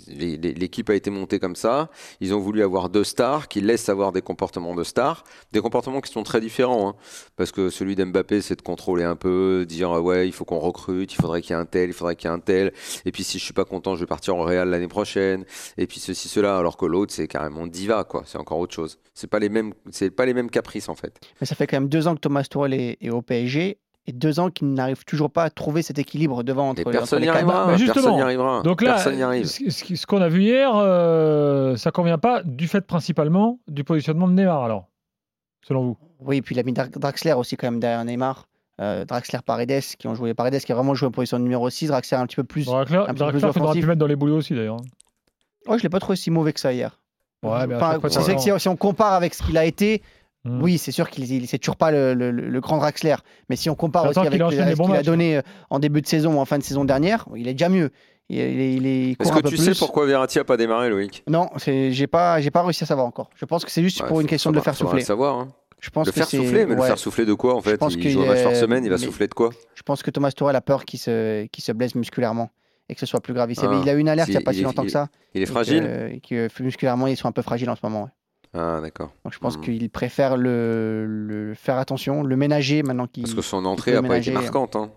l'équipe 0.08 0.90
a 0.90 0.94
été 0.94 1.10
montée 1.10 1.38
comme 1.38 1.56
ça. 1.56 1.90
Ils 2.20 2.34
ont 2.34 2.38
voulu 2.38 2.62
avoir 2.62 2.90
deux 2.90 3.04
stars 3.04 3.48
qui 3.48 3.62
laissent 3.62 3.88
avoir 3.88 4.12
des 4.12 4.20
comportements 4.20 4.74
de 4.74 4.84
stars, 4.84 5.24
des 5.52 5.60
comportements 5.60 6.02
qui 6.02 6.12
sont 6.12 6.22
très 6.22 6.40
différents. 6.42 6.90
hein. 6.90 6.94
Parce 7.36 7.50
que 7.50 7.70
celui 7.70 7.96
d'Mbappé, 7.96 8.42
c'est 8.42 8.56
de 8.56 8.62
contrôler 8.62 9.04
un 9.04 9.16
peu, 9.16 9.64
dire 9.66 9.90
euh, 9.92 10.00
ouais, 10.00 10.28
il 10.28 10.32
faut 10.32 10.44
qu'on 10.44 10.58
recrute, 10.58 11.12
il 11.12 11.16
faudrait 11.16 11.40
qu'il 11.40 11.56
y 11.56 11.58
ait 11.58 11.62
un 11.62 11.64
tel, 11.64 11.88
il 11.88 11.92
faudrait 11.94 12.14
qu'il 12.14 12.28
y 12.28 12.32
ait 12.32 12.36
un 12.36 12.40
tel. 12.40 12.72
Et 13.06 13.12
puis 13.12 13.24
si 13.24 13.38
je 13.38 13.44
suis 13.44 13.54
pas 13.54 13.64
content, 13.64 13.94
je 13.94 14.00
vais 14.00 14.06
partir 14.06 14.36
au 14.36 14.42
Real 14.42 14.68
l'année 14.68 14.88
prochaine. 14.88 15.44
Et 15.78 15.86
puis 15.86 16.00
ceci, 16.00 16.28
cela. 16.28 16.58
Alors 16.58 16.76
que 16.76 16.84
l'autre, 16.84 17.14
c'est 17.14 17.26
carrément 17.26 17.66
diva, 17.66 18.04
quoi. 18.04 18.24
C'est 18.26 18.38
encore 18.38 18.58
autre 18.58 18.74
chose. 18.74 18.98
C'est 19.14 19.28
pas 19.28 19.38
les 19.38 19.48
mêmes, 19.48 19.72
pas 20.14 20.26
les 20.26 20.34
mêmes 20.34 20.50
caprices 20.50 20.90
en 20.90 20.94
fait. 20.94 21.18
Mais 21.40 21.46
ça 21.46 21.54
fait 21.54 21.66
quand 21.66 21.76
même 21.76 21.88
deux 21.88 22.06
ans 22.06 22.14
que 22.14 22.20
Thomas 22.20 22.42
Tuchel 22.44 22.74
est 22.74 23.10
au 23.10 23.22
PSG 23.22 23.78
et 24.06 24.12
deux 24.12 24.38
ans 24.40 24.50
qu'il 24.50 24.72
n'arrive 24.74 25.04
toujours 25.04 25.30
pas 25.30 25.44
à 25.44 25.50
trouver 25.50 25.82
cet 25.82 25.98
équilibre 25.98 26.42
devant 26.42 26.68
entre, 26.70 26.80
Et 26.80 26.84
entre 26.84 26.92
personne 26.92 27.20
les 27.20 27.26
n'y 27.26 27.30
arrivera. 27.30 27.66
Bah, 27.66 27.76
justement. 27.76 27.94
personne 27.94 28.14
n'y 28.16 28.20
arrivera. 28.22 28.62
Donc 28.62 28.82
là, 28.82 28.92
personne 28.94 29.16
n'y 29.16 29.22
arrive. 29.22 29.46
ce, 29.46 30.06
qu'on 30.06 30.20
a 30.20 30.28
vu 30.28 30.42
hier, 30.42 30.70
euh, 30.74 31.76
ça 31.76 31.90
convient 31.90 32.18
pas 32.18 32.42
du 32.44 32.68
fait 32.68 32.80
principalement 32.82 33.58
du 33.68 33.82
positionnement 33.84 34.28
de 34.28 34.34
Neymar, 34.34 34.62
alors, 34.64 34.88
selon 35.66 35.82
vous? 35.84 35.96
Oui, 36.20 36.36
et 36.38 36.42
puis 36.42 36.54
il 36.54 36.58
a 36.58 36.62
mis 36.62 36.72
Dra- 36.72 36.88
Draxler 36.88 37.32
aussi 37.32 37.56
quand 37.56 37.66
même 37.66 37.80
derrière 37.80 38.04
Neymar. 38.04 38.46
Euh, 38.80 39.04
Draxler 39.04 39.38
Paredes 39.46 39.82
qui 39.98 40.08
ont 40.08 40.14
joué 40.16 40.34
Paredes 40.34 40.60
qui 40.64 40.72
a 40.72 40.74
vraiment 40.74 40.94
joué 40.94 41.06
en 41.08 41.12
position 41.12 41.38
de 41.38 41.44
numéro 41.44 41.70
6 41.70 41.88
Draxler 41.88 42.18
un 42.18 42.26
petit 42.26 42.36
peu 42.36 42.44
plus 42.44 42.66
Draxler, 42.66 42.96
un 42.98 43.04
petit 43.04 43.12
peu 43.12 43.18
Draxler, 43.20 43.40
plus 43.40 43.52
faudra 43.52 43.60
offensif. 43.70 43.82
pu 43.82 43.86
mettre 43.88 44.00
dans 44.00 44.06
les 44.06 44.16
boulots 44.16 44.36
aussi, 44.38 44.54
d'ailleurs. 44.54 44.78
oh 45.68 45.78
je 45.78 45.82
l'ai 45.82 45.88
pas 45.88 46.00
trouvé 46.00 46.16
si 46.16 46.30
mauvais 46.30 46.52
que 46.52 46.60
ça 46.60 46.72
hier 46.72 46.98
Ouais, 47.44 47.66
mais 47.66 47.74
à 47.74 47.76
Enfin, 47.76 47.92
chaque 47.92 48.00
fois, 48.00 48.10
c'est 48.10 48.20
vrai 48.20 48.34
que 48.36 48.40
si, 48.40 48.50
si 48.58 48.68
on 48.68 48.76
compare 48.76 49.12
avec 49.12 49.32
ce 49.34 49.42
qu'il 49.42 49.56
a 49.58 49.64
été 49.64 50.02
Hmm. 50.46 50.60
oui 50.62 50.76
c'est 50.76 50.92
sûr 50.92 51.08
qu'il 51.08 51.24
il- 51.30 51.46
c'est 51.48 51.56
toujours 51.58 51.76
pas 51.76 51.90
le, 51.90 52.12
le- 52.12 52.30
le 52.30 52.60
grand 52.60 52.76
Draxler 52.76 53.16
mais 53.48 53.56
si 53.56 53.70
on 53.70 53.74
compare 53.74 54.04
aussi 54.04 54.18
avec, 54.18 54.32
ce 54.42 54.48
qu'il 54.82 54.94
a 54.94 55.02
donné 55.02 55.38
euh, 55.38 55.42
en 55.70 55.78
début 55.78 56.02
de 56.02 56.06
saison 56.06 56.34
ou 56.36 56.38
en 56.38 56.44
fin 56.44 56.58
de 56.58 56.62
saison 56.62 56.84
dernière 56.84 57.24
il 57.34 57.48
est 57.48 57.54
déjà 57.54 57.70
mieux 57.70 57.90
il, 58.28 58.36
il 58.36 58.60
est- 58.60 58.74
il 58.74 58.86
est- 58.86 59.08
il 59.10 59.16
court 59.16 59.26
Est-ce 59.26 59.32
un 59.32 59.36
que 59.38 59.42
peu 59.42 59.48
tu 59.48 59.56
plus. 59.56 59.64
sais 59.72 59.78
pourquoi 59.78 60.04
Verratti 60.04 60.38
a 60.38 60.44
pas 60.44 60.58
démarré, 60.58 60.90
Loïc? 60.90 61.22
Non 61.28 61.48
j'ai 61.66 62.06
pas 62.06 62.38
pas 62.52 62.62
réussi 62.62 62.84
à 62.84 62.86
savoir 62.86 63.06
encore 63.06 63.30
je 63.34 63.44
pense 63.46 63.64
que 63.64 63.70
c'est 63.70 63.82
juste 63.82 64.02
Ouais, 64.02 64.06
pour 64.08 64.20
une 64.20 64.26
question 64.26 64.50
de 64.50 64.56
le 64.56 64.62
faire 64.62 64.74
souffler 64.76 65.00
savoir. 65.00 65.38
hein. 65.38 65.48
je 65.80 65.88
pense 65.88 66.06
Le 66.08 66.12
que 66.12 66.16
faire 66.18 66.28
souffler, 66.28 66.66
mais 66.66 66.74
le 66.74 66.82
faire 66.82 66.98
souffler 66.98 67.24
de 67.24 67.32
quoi 67.34 67.54
en 67.56 67.60
Je 67.60 67.70
fait? 67.70 67.78
pense 67.78 67.94
Il 67.94 68.00
qu'il 68.00 68.10
joue 68.10 68.22
un 68.22 68.26
match 68.26 68.42
par 68.42 68.52
est- 68.52 68.56
semaine, 68.56 68.84
il 68.84 68.90
va 68.90 68.96
mais- 68.98 69.02
souffler 69.02 69.28
de 69.28 69.34
quoi? 69.34 69.48
Je 69.74 69.82
pense 69.82 70.02
que 70.02 70.10
Thomas 70.10 70.30
Tuchel 70.32 70.54
a 70.56 70.60
peur 70.60 70.84
qu'il 70.84 70.98
se, 70.98 71.72
blesse 71.72 71.94
musculairement 71.94 72.50
et 72.90 72.94
que 72.94 73.00
ce 73.00 73.06
soit 73.06 73.20
plus 73.20 73.32
grave. 73.32 73.50
Il, 73.50 73.58
Ah. 73.62 73.80
il 73.82 73.88
a 73.88 73.94
eu 73.94 73.98
une 73.98 74.08
alerte 74.10 74.28
il 74.28 74.32
n'y 74.32 74.36
a 74.36 74.40
pas 74.42 74.52
si 74.52 74.60
longtemps 74.62 74.82
que 74.84 74.90
ça. 74.90 75.08
Il 75.34 75.40
est 75.40 75.44
et 75.44 75.46
que- 75.46 75.50
fragile 75.50 76.10
Et 76.12 76.20
que, 76.20 76.48
musculairement, 76.62 77.06
ils 77.06 77.16
sont 77.16 77.28
un 77.28 77.32
peu 77.32 77.40
fragiles 77.42 77.68
en 77.70 77.76
ce 77.76 77.80
moment. 77.82 78.02
ouais. 78.04 78.08
Ah 78.54 78.78
d'accord. 78.80 79.12
Donc 79.24 79.32
je 79.34 79.38
pense 79.38 79.58
Hmm. 79.58 79.62
qu'il 79.62 79.90
préfère 79.90 80.36
le, 80.36 81.06
le 81.06 81.54
faire 81.54 81.76
attention, 81.78 82.22
le 82.22 82.36
ménager 82.36 82.82
maintenant 82.82 83.06
qu'il. 83.08 83.24
Parce 83.24 83.34
que 83.34 83.42
son 83.42 83.64
entrée 83.64 83.92
a 83.94 84.00
pas 84.02 84.16
été 84.18 84.30
ménager. 84.30 84.32
marquante. 84.32 84.76
hein. 84.76 84.90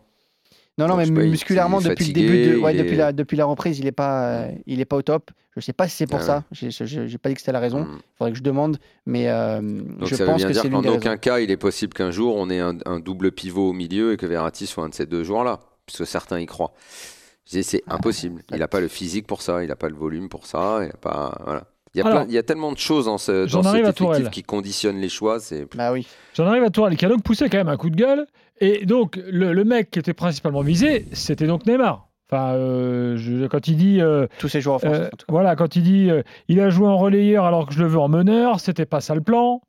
Non, 0.79 0.85
non, 0.85 0.89
donc, 0.89 0.97
mais 0.99 1.05
je 1.07 1.13
pas, 1.13 1.21
musculairement, 1.21 1.81
depuis 1.81 2.05
le 2.05 2.13
début, 2.13 2.45
de, 2.51 2.57
ouais, 2.59 2.75
il 2.75 2.77
depuis, 2.77 2.93
est- 2.93 2.97
la, 2.97 3.11
depuis 3.11 3.35
la 3.35 3.45
reprise, 3.45 3.79
il 3.79 3.85
n'est 3.85 3.91
pas, 3.91 4.27
euh, 4.43 4.51
il 4.67 4.79
est 4.79 4.85
pas 4.85 4.95
au 4.97 5.01
top. 5.01 5.31
Je 5.55 5.61
sais 5.61 5.73
pas 5.73 5.87
si 5.87 5.95
c'est 5.95 6.05
pour 6.05 6.19
Ah 6.19 6.23
ça. 6.23 6.43
J'ai 6.51 6.69
j'ai 6.69 7.17
pas 7.17 7.29
dit 7.29 7.33
que 7.35 7.41
c'était 7.41 7.51
la 7.51 7.59
raison. 7.59 7.79
Hmm. 7.85 7.95
Il 7.97 8.17
faudrait 8.17 8.31
que 8.33 8.37
je 8.37 8.43
demande. 8.43 8.77
Mais 9.07 9.27
euh, 9.27 9.59
Donc 9.59 10.07
je 10.07 10.15
ça 10.15 10.23
veut 10.23 10.29
pense 10.29 10.37
bien 10.37 10.47
que 10.49 10.53
dire 10.53 10.69
qu'en 10.69 10.77
aucun 10.81 10.91
raisons. 11.09 11.17
cas 11.19 11.39
il 11.39 11.49
est 11.49 11.57
possible 11.57 11.93
qu'un 11.93 12.11
jour 12.11 12.35
on 12.35 12.47
ait 12.51 12.59
un, 12.59 12.77
un 12.85 12.99
double 12.99 13.31
pivot 13.31 13.69
au 13.69 13.73
milieu 13.73 14.11
et 14.13 14.17
que 14.17 14.27
Verratti 14.27 14.67
soit 14.67 14.83
un 14.83 14.89
de 14.89 14.93
ces 14.93 15.07
deux 15.07 15.23
joueurs-là, 15.23 15.61
puisque 15.87 16.05
certains 16.05 16.39
y 16.39 16.45
croient. 16.45 16.73
Je 17.51 17.59
C'est 17.63 17.81
impossible. 17.87 18.43
Il 18.51 18.57
n'a 18.59 18.67
pas 18.67 18.79
le 18.81 18.87
physique 18.87 19.25
pour 19.25 19.41
ça, 19.41 19.63
il 19.63 19.69
n'a 19.69 19.75
pas 19.75 19.89
le 19.89 19.95
volume 19.95 20.29
pour 20.29 20.45
ça, 20.45 20.81
il 20.83 20.89
a 20.89 20.97
pas 20.97 21.41
voilà. 21.43 21.63
Il 21.97 22.01
y, 22.01 22.03
a 22.03 22.05
Alors, 22.07 22.19
plein- 22.21 22.29
il 22.29 22.35
y 22.35 22.37
a 22.37 22.43
tellement 22.43 22.71
de 22.71 22.77
choses 22.77 23.05
dans, 23.05 23.17
ce, 23.17 23.51
dans 23.51 23.63
cet 23.63 23.73
effectif 23.81 23.95
Tourelle. 24.05 24.29
qui 24.29 24.43
conditionnent 24.43 24.99
les 24.99 25.09
choix. 25.09 25.39
C'est 25.39 25.67
Bah 25.75 25.91
oui. 25.91 26.05
J'en 26.35 26.45
arrive 26.45 26.63
à 26.63 26.69
toi, 26.69 26.93
qui 26.95 27.03
a 27.05 27.09
donc 27.09 27.23
poussé 27.23 27.49
quand 27.49 27.57
même 27.57 27.69
un 27.69 27.77
coup 27.77 27.89
de 27.89 27.95
gueule. 27.95 28.27
Et 28.61 28.85
donc, 28.85 29.15
le, 29.27 29.51
le 29.53 29.63
mec 29.63 29.89
qui 29.89 29.97
était 29.99 30.13
principalement 30.13 30.61
visé, 30.61 31.07
c'était 31.11 31.47
donc 31.47 31.65
Neymar. 31.65 32.07
Enfin, 32.31 32.53
euh, 32.53 33.17
je- 33.17 33.47
quand 33.47 33.67
il 33.67 33.77
dit. 33.77 34.01
euh, 34.01 34.27
Tous 34.37 34.47
ces 34.47 34.61
joueurs. 34.61 34.79
Euh, 34.83 35.07
en 35.07 35.09
tout 35.09 35.17
cas. 35.17 35.25
voilà, 35.29 35.55
quand 35.55 35.75
il 35.75 35.81
dit 35.83 36.09
euh, 36.11 36.21
il 36.49 36.59
a 36.59 36.69
joué 36.69 36.87
en 36.87 36.97
relayeur 36.97 37.45
alors 37.45 37.65
que 37.67 37.73
je 37.73 37.79
le 37.79 37.87
veux 37.87 37.99
en 37.99 38.09
meneur, 38.09 38.59
c'était 38.59 38.85
pas 38.85 39.01
ça 39.01 39.15
le 39.15 39.21
plan. 39.21 39.61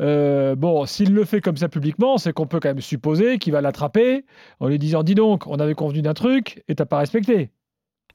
Euh, 0.00 0.54
bon, 0.56 0.84
s'il 0.86 1.14
le 1.14 1.24
fait 1.24 1.40
comme 1.40 1.56
ça 1.56 1.68
publiquement, 1.68 2.18
c'est 2.18 2.32
qu'on 2.32 2.46
peut 2.46 2.58
quand 2.60 2.68
même 2.68 2.80
supposer 2.80 3.38
qu'il 3.38 3.52
va 3.52 3.60
l'attraper 3.60 4.24
en 4.60 4.68
lui 4.68 4.78
disant 4.78 5.02
dis 5.02 5.14
donc, 5.14 5.46
on 5.46 5.56
avait 5.56 5.74
convenu 5.74 6.02
d'un 6.02 6.14
truc 6.14 6.62
et 6.68 6.74
t'as 6.74 6.84
pas 6.84 6.98
respecté. 6.98 7.50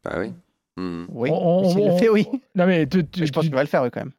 bah 0.03 0.15
oui. 0.19 0.33
Hmm. 0.77 1.05
Oui. 1.09 1.29
on- 1.33 1.85
le 1.93 1.97
fait, 1.97 2.09
oui. 2.09 2.27
Non 2.55 2.65
mais 2.65 2.87
tu- 2.87 3.05
tu- 3.07 3.21
Mais 3.21 3.25
je 3.27 3.31
pense 3.31 3.43
tu- 3.43 3.49
qu'il 3.49 3.55
va 3.55 3.61
le 3.63 3.67
faire, 3.67 3.83
oui, 3.83 3.89
quand 3.91 4.01
même. 4.01 4.13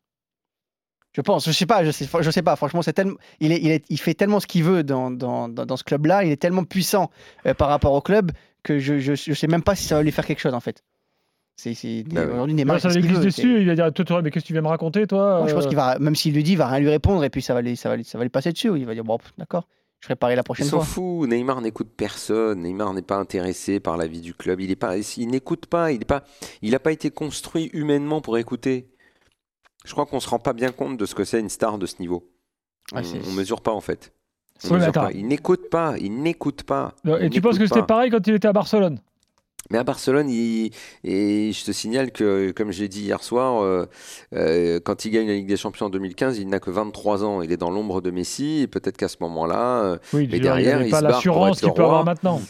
Je 1.14 1.20
pense, 1.20 1.44
je 1.46 1.52
sais 1.52 1.66
pas, 1.66 1.84
je 1.84 1.90
sais, 1.90 2.08
je 2.20 2.30
sais 2.30 2.42
pas. 2.42 2.56
Franchement, 2.56 2.80
c'est 2.80 2.94
tellement, 2.94 3.16
il, 3.40 3.52
est, 3.52 3.60
il, 3.60 3.70
est- 3.70 3.84
il 3.90 3.98
fait 3.98 4.14
tellement 4.14 4.40
ce 4.40 4.46
qu'il 4.46 4.64
veut 4.64 4.82
dans, 4.82 5.10
dans, 5.10 5.48
dans, 5.48 5.66
dans 5.66 5.76
ce 5.76 5.84
club-là. 5.84 6.24
Il 6.24 6.32
est 6.32 6.36
tellement 6.40 6.64
puissant 6.64 7.10
euh, 7.46 7.52
par 7.52 7.68
rapport 7.68 7.92
au 7.92 8.00
club 8.00 8.32
que 8.62 8.78
je, 8.78 8.98
je, 8.98 9.14
je 9.14 9.32
sais 9.34 9.46
même 9.46 9.62
pas 9.62 9.74
si 9.74 9.84
ça 9.84 9.96
va 9.96 10.02
lui 10.02 10.10
faire 10.12 10.24
quelque 10.24 10.40
chose 10.40 10.54
en 10.54 10.60
fait. 10.60 10.82
C'est, 11.56 11.74
c'est- 11.74 12.04
Bah 12.04 12.24
aujourd'hui 12.24 12.54
Neymar, 12.54 12.76
il 12.78 12.80
ça 12.80 12.88
veut. 12.88 13.00
dessus, 13.24 13.60
il 13.60 13.66
va 13.66 13.74
dire 13.74 13.92
toi, 13.92 14.04
toi, 14.06 14.22
mais 14.22 14.30
qu'est-ce 14.30 14.44
que 14.44 14.48
tu 14.48 14.52
viens 14.54 14.62
me 14.62 14.68
raconter 14.68 15.06
toi 15.06 15.40
Moi, 15.40 15.48
je 15.48 15.54
pense 15.54 15.64
euh, 15.64 15.68
qu'il 15.68 15.76
va, 15.76 15.98
même 15.98 16.14
s'il 16.14 16.32
lui 16.32 16.42
dit, 16.42 16.52
il 16.52 16.58
va 16.58 16.66
rien 16.68 16.80
lui 16.80 16.88
répondre 16.88 17.22
et 17.24 17.28
puis 17.30 17.42
ça 17.42 17.52
va 17.52 17.60
lui, 17.60 17.76
ça 17.76 17.90
va 17.90 17.96
lui, 17.96 18.04
ça 18.04 18.16
va 18.16 18.24
lui 18.24 18.30
passer 18.30 18.52
dessus. 18.52 18.72
Il 18.74 18.86
va 18.86 18.94
dire 18.94 19.04
bon, 19.04 19.18
d'accord, 19.36 19.68
je 20.08 20.14
pareil 20.14 20.36
la 20.36 20.40
Ils 20.40 20.44
prochaine 20.44 20.66
s'en 20.66 20.78
fois. 20.78 20.84
fout. 20.84 21.28
Neymar 21.28 21.60
n'écoute 21.60 21.90
personne. 21.96 22.62
Neymar 22.62 22.92
n'est 22.92 23.02
pas 23.02 23.16
intéressé 23.16 23.80
par 23.80 23.96
la 23.96 24.06
vie 24.06 24.20
du 24.20 24.34
club. 24.34 24.60
Il 24.60 24.70
est 24.70 24.76
pas, 24.76 24.96
il 24.98 25.28
n'écoute 25.28 25.66
pas. 25.66 25.92
Il 25.92 26.00
n'est 26.00 26.04
pas, 26.04 26.24
il 26.60 26.72
n'a 26.72 26.78
pas 26.80 26.92
été 26.92 27.10
construit 27.10 27.70
humainement 27.72 28.20
pour 28.20 28.36
écouter. 28.38 28.88
Je 29.84 29.92
crois 29.92 30.06
qu'on 30.06 30.20
se 30.20 30.28
rend 30.28 30.38
pas 30.38 30.52
bien 30.52 30.72
compte 30.72 30.96
de 30.96 31.06
ce 31.06 31.14
que 31.14 31.24
c'est 31.24 31.40
une 31.40 31.48
star 31.48 31.78
de 31.78 31.86
ce 31.86 31.96
niveau. 32.00 32.28
Ouais, 32.92 33.02
on, 33.26 33.30
on 33.30 33.32
mesure 33.32 33.60
pas 33.60 33.72
en 33.72 33.80
fait. 33.80 34.12
On 34.64 34.74
mesure 34.74 34.92
pas. 34.92 35.10
Il 35.12 35.26
n'écoute 35.26 35.70
pas. 35.70 35.96
Il 35.98 36.22
n'écoute 36.22 36.62
pas. 36.62 36.94
Et 37.20 37.30
tu 37.30 37.40
penses 37.40 37.58
que 37.58 37.66
c'était 37.66 37.82
pareil 37.82 38.10
quand 38.10 38.24
il 38.26 38.34
était 38.34 38.48
à 38.48 38.52
Barcelone? 38.52 38.98
Mais 39.72 39.78
à 39.78 39.84
Barcelone, 39.84 40.28
il- 40.30 40.70
et 41.02 41.50
je 41.52 41.64
te 41.64 41.72
signale 41.72 42.12
que, 42.12 42.52
comme 42.52 42.70
j'ai 42.70 42.86
dit 42.88 43.02
hier 43.02 43.22
soir, 43.22 43.62
euh, 43.62 43.86
euh, 44.34 44.78
quand 44.84 45.04
il 45.04 45.10
gagne 45.10 45.26
la 45.26 45.34
Ligue 45.34 45.48
des 45.48 45.56
Champions 45.56 45.86
en 45.86 45.90
2015, 45.90 46.38
il 46.38 46.46
n'a 46.48 46.60
que 46.60 46.70
23 46.70 47.24
ans. 47.24 47.42
Il 47.42 47.50
est 47.50 47.56
dans 47.56 47.70
l'ombre 47.70 48.00
de 48.00 48.10
Messi. 48.10 48.60
Et 48.60 48.66
peut-être 48.68 48.96
qu'à 48.96 49.08
ce 49.08 49.16
moment-là, 49.20 49.82
euh, 49.82 49.98
Oui, 50.12 50.28
Mais 50.30 50.38
dire, 50.38 50.54
derrière, 50.54 50.76
avait 50.76 50.86
il 50.86 50.90
pas 50.90 50.98
se 50.98 51.02
barre 51.02 51.10
pour 51.12 51.16
l'assurance 51.16 51.56
être 51.58 51.62
le 51.62 51.68
qu'il 51.68 51.74
peut 51.74 51.82
roi. 51.82 51.90
avoir 51.90 52.04
maintenant. 52.04 52.40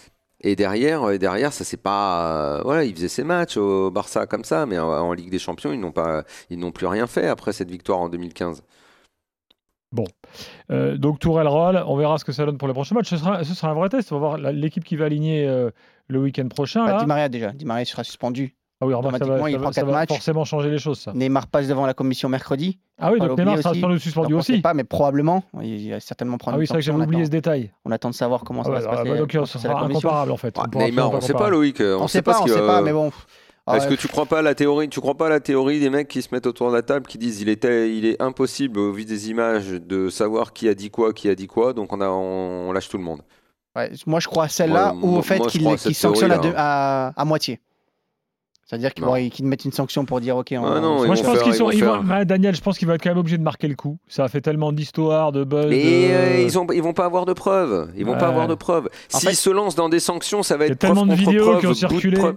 Et 0.44 0.56
derrière, 0.56 1.08
et 1.12 1.20
derrière, 1.20 1.52
ça 1.52 1.62
c'est 1.64 1.76
pas, 1.76 2.56
euh, 2.58 2.62
voilà, 2.64 2.82
il 2.82 2.92
faisait 2.94 3.06
ses 3.08 3.22
matchs 3.22 3.56
au 3.56 3.92
Barça 3.92 4.26
comme 4.26 4.42
ça, 4.42 4.66
mais 4.66 4.76
en, 4.76 4.88
en 4.88 5.12
Ligue 5.12 5.30
des 5.30 5.38
Champions, 5.38 5.72
ils 5.72 5.78
n'ont 5.78 5.92
pas, 5.92 6.24
ils 6.50 6.58
n'ont 6.58 6.72
plus 6.72 6.86
rien 6.88 7.06
fait 7.06 7.28
après 7.28 7.52
cette 7.52 7.70
victoire 7.70 8.00
en 8.00 8.08
2015. 8.08 8.64
Euh, 10.70 10.96
donc 10.96 11.18
Tourelle 11.18 11.48
Roll, 11.48 11.82
on 11.86 11.96
verra 11.96 12.18
ce 12.18 12.24
que 12.24 12.32
ça 12.32 12.44
donne 12.46 12.58
pour 12.58 12.68
les 12.68 12.74
prochains 12.74 12.94
matchs. 12.94 13.10
Ce 13.10 13.16
sera, 13.16 13.44
ce 13.44 13.54
sera 13.54 13.72
un 13.72 13.74
vrai 13.74 13.88
test. 13.88 14.12
On 14.12 14.18
va 14.18 14.28
voir 14.36 14.38
l'équipe 14.38 14.84
qui 14.84 14.96
va 14.96 15.04
aligner 15.06 15.46
euh, 15.46 15.70
le 16.08 16.18
week-end 16.20 16.48
prochain. 16.48 16.84
Bah, 16.86 16.92
là. 16.92 16.98
Di 17.00 17.06
Maria 17.06 17.28
déjà, 17.28 17.52
Di 17.52 17.64
Maria 17.64 17.84
sera 17.84 18.04
suspendu. 18.04 18.54
Ah 18.80 18.86
oui, 18.86 18.94
remarque, 18.94 19.18
ça 19.18 19.24
va, 19.26 19.48
il 19.48 19.52
ça 19.52 19.58
va- 19.58 19.62
prend 19.62 19.72
ça 19.72 19.80
quatre 19.82 19.90
va 19.90 19.96
matchs. 19.98 20.08
forcément 20.08 20.44
changer 20.44 20.68
les 20.68 20.78
choses, 20.78 20.98
ça. 20.98 21.12
Neymar 21.14 21.46
passe 21.46 21.68
devant 21.68 21.86
la 21.86 21.94
commission 21.94 22.28
mercredi. 22.28 22.80
Ah 22.98 23.12
oui, 23.12 23.20
donc 23.20 23.38
Neymar 23.38 23.58
sera 23.58 23.70
aussi. 23.70 23.80
sans 23.80 23.98
suspendu 23.98 24.30
Donc, 24.32 24.40
on 24.40 24.42
sait 24.42 24.54
aussi. 24.54 24.60
pas, 24.60 24.74
mais 24.74 24.82
probablement, 24.82 25.44
il 25.62 25.90
va 25.90 26.00
certainement 26.00 26.36
prendre 26.36 26.56
Ah 26.56 26.58
oui, 26.58 26.66
c'est 26.66 26.72
vrai 26.72 26.80
que 26.80 26.86
j'avais 26.86 26.98
on, 26.98 27.02
oublié 27.04 27.22
ce 27.22 27.28
attend, 27.28 27.36
détail. 27.36 27.70
on 27.84 27.92
attend 27.92 28.10
de 28.10 28.14
savoir 28.16 28.42
comment 28.42 28.62
Ah 28.62 28.64
ça 28.64 28.70
ouais, 28.70 28.74
va 28.76 28.80
se 28.82 28.86
ah 28.88 28.90
passer. 28.96 29.08
bah, 29.10 29.18
donc, 29.18 29.32
la 29.34 29.46
sera 29.46 29.84
incomparable 29.84 30.32
en 30.32 30.36
fait. 30.36 30.58
On 30.58 30.78
Neymar, 30.80 31.12
on 31.12 31.20
sait 31.20 31.32
pas. 31.32 31.48
Loïc. 31.48 31.80
euh, 31.80 31.96
On 31.96 32.04
On 32.04 32.08
sait 32.08 32.22
pas, 32.22 32.40
on 32.40 32.42
qu'il 32.42 32.52
sait 32.52 32.60
va- 32.60 32.66
pas, 32.66 32.82
mais 32.82 32.92
bon. 32.92 33.12
Est-ce 33.70 33.86
Ah, 33.86 33.90
que 33.90 33.94
tu 33.94 34.08
crois 34.08 34.26
pas 34.26 34.40
à 34.40 34.42
la 34.42 34.56
théorie 34.56 34.88
Tu 34.88 35.00
crois 35.00 35.14
pas 35.14 35.26
à 35.26 35.30
la 35.30 35.38
théorie 35.38 35.78
des 35.78 35.88
mecs 35.88 36.08
qui 36.08 36.20
se 36.20 36.28
mettent 36.32 36.48
autour 36.48 36.70
de 36.70 36.74
la 36.74 36.82
table 36.82 37.06
qui 37.06 37.16
disent 37.16 37.40
il 37.42 37.48
était, 37.48 37.94
il 37.96 38.04
est 38.06 38.20
impossible 38.20 38.78
au 38.80 38.92
vu 38.92 39.04
des 39.04 39.30
images 39.30 39.68
de 39.70 40.08
savoir 40.10 40.52
qui 40.52 40.68
a 40.68 40.74
dit 40.74 40.90
quoi, 40.90 41.12
qui 41.12 41.28
a 41.28 41.36
dit 41.36 41.46
quoi, 41.46 41.72
donc 41.72 41.92
on 41.92 42.00
a, 42.00 42.08
on, 42.08 42.68
on 42.68 42.72
lâche 42.72 42.88
tout 42.88 42.98
le 42.98 43.04
monde. 43.04 43.22
Ouais, 43.76 43.90
moi, 44.06 44.18
je 44.18 44.26
crois 44.26 44.44
à 44.44 44.48
celle-là 44.48 44.94
ou 45.00 45.16
au 45.16 45.22
fait 45.22 45.38
qu'il 45.46 45.62
cette 45.78 45.94
sanctionne 45.94 46.32
à, 46.32 46.38
deux- 46.38 46.52
à, 46.56 47.12
à 47.16 47.24
moitié. 47.24 47.60
C'est-à-dire 48.66 48.94
qu'ils 48.94 49.46
mettent 49.46 49.64
une 49.64 49.72
sanction 49.72 50.04
pour 50.06 50.20
dire 50.20 50.36
OK. 50.36 50.48
on- 50.52 50.64
Ah 50.64 50.80
non, 50.80 51.04
Moi, 51.06 51.14
je 51.14 51.22
pense 51.22 51.34
faire- 51.34 51.42
qu'ils 51.42 51.52
ils 51.52 51.56
sont. 51.56 51.64
vont 51.66 51.70
ils 51.70 51.78
faire- 51.80 52.02
vont- 52.02 52.08
Ouais, 52.14 52.24
Daniel, 52.24 52.54
je 52.56 52.60
pense 52.62 52.78
qu'il 52.78 52.88
va 52.88 52.94
être 52.94 53.02
quand 53.02 53.10
même 53.10 53.18
obligé 53.18 53.36
de 53.38 53.42
marquer 53.42 53.68
le 53.68 53.74
coup. 53.74 53.98
Ça 54.08 54.24
a 54.24 54.28
fait 54.28 54.40
tellement 54.40 54.72
d'histoires, 54.72 55.30
de 55.30 55.44
buzz. 55.44 55.66
Mais 55.68 56.08
de- 56.08 56.12
euh, 56.14 56.42
ils, 56.46 56.58
ont, 56.58 56.66
ils 56.72 56.82
vont 56.82 56.94
pas 56.94 57.04
avoir 57.04 57.26
de 57.26 57.32
preuves. 57.34 57.92
Ils 57.96 58.04
vont 58.06 58.12
Ouais. 58.12 58.18
pas 58.18 58.28
avoir 58.28 58.48
de 58.48 58.54
preuves. 58.54 58.88
En 59.12 59.18
S'ils 59.18 59.28
fait- 59.30 59.34
se 59.34 59.50
lancent 59.50 59.74
dans 59.74 59.88
des 59.90 60.00
sanctions, 60.00 60.42
ça 60.42 60.56
va 60.56 60.64
Il 60.64 60.68
y 60.68 60.70
a 60.70 60.72
être 60.74 60.78
tellement 60.80 61.04
de 61.06 61.14
vidéos 61.14 61.42
preuve, 61.44 61.60
qui 61.60 61.66
ont 61.66 61.74
circulé. 61.74 62.16
preuve. 62.16 62.36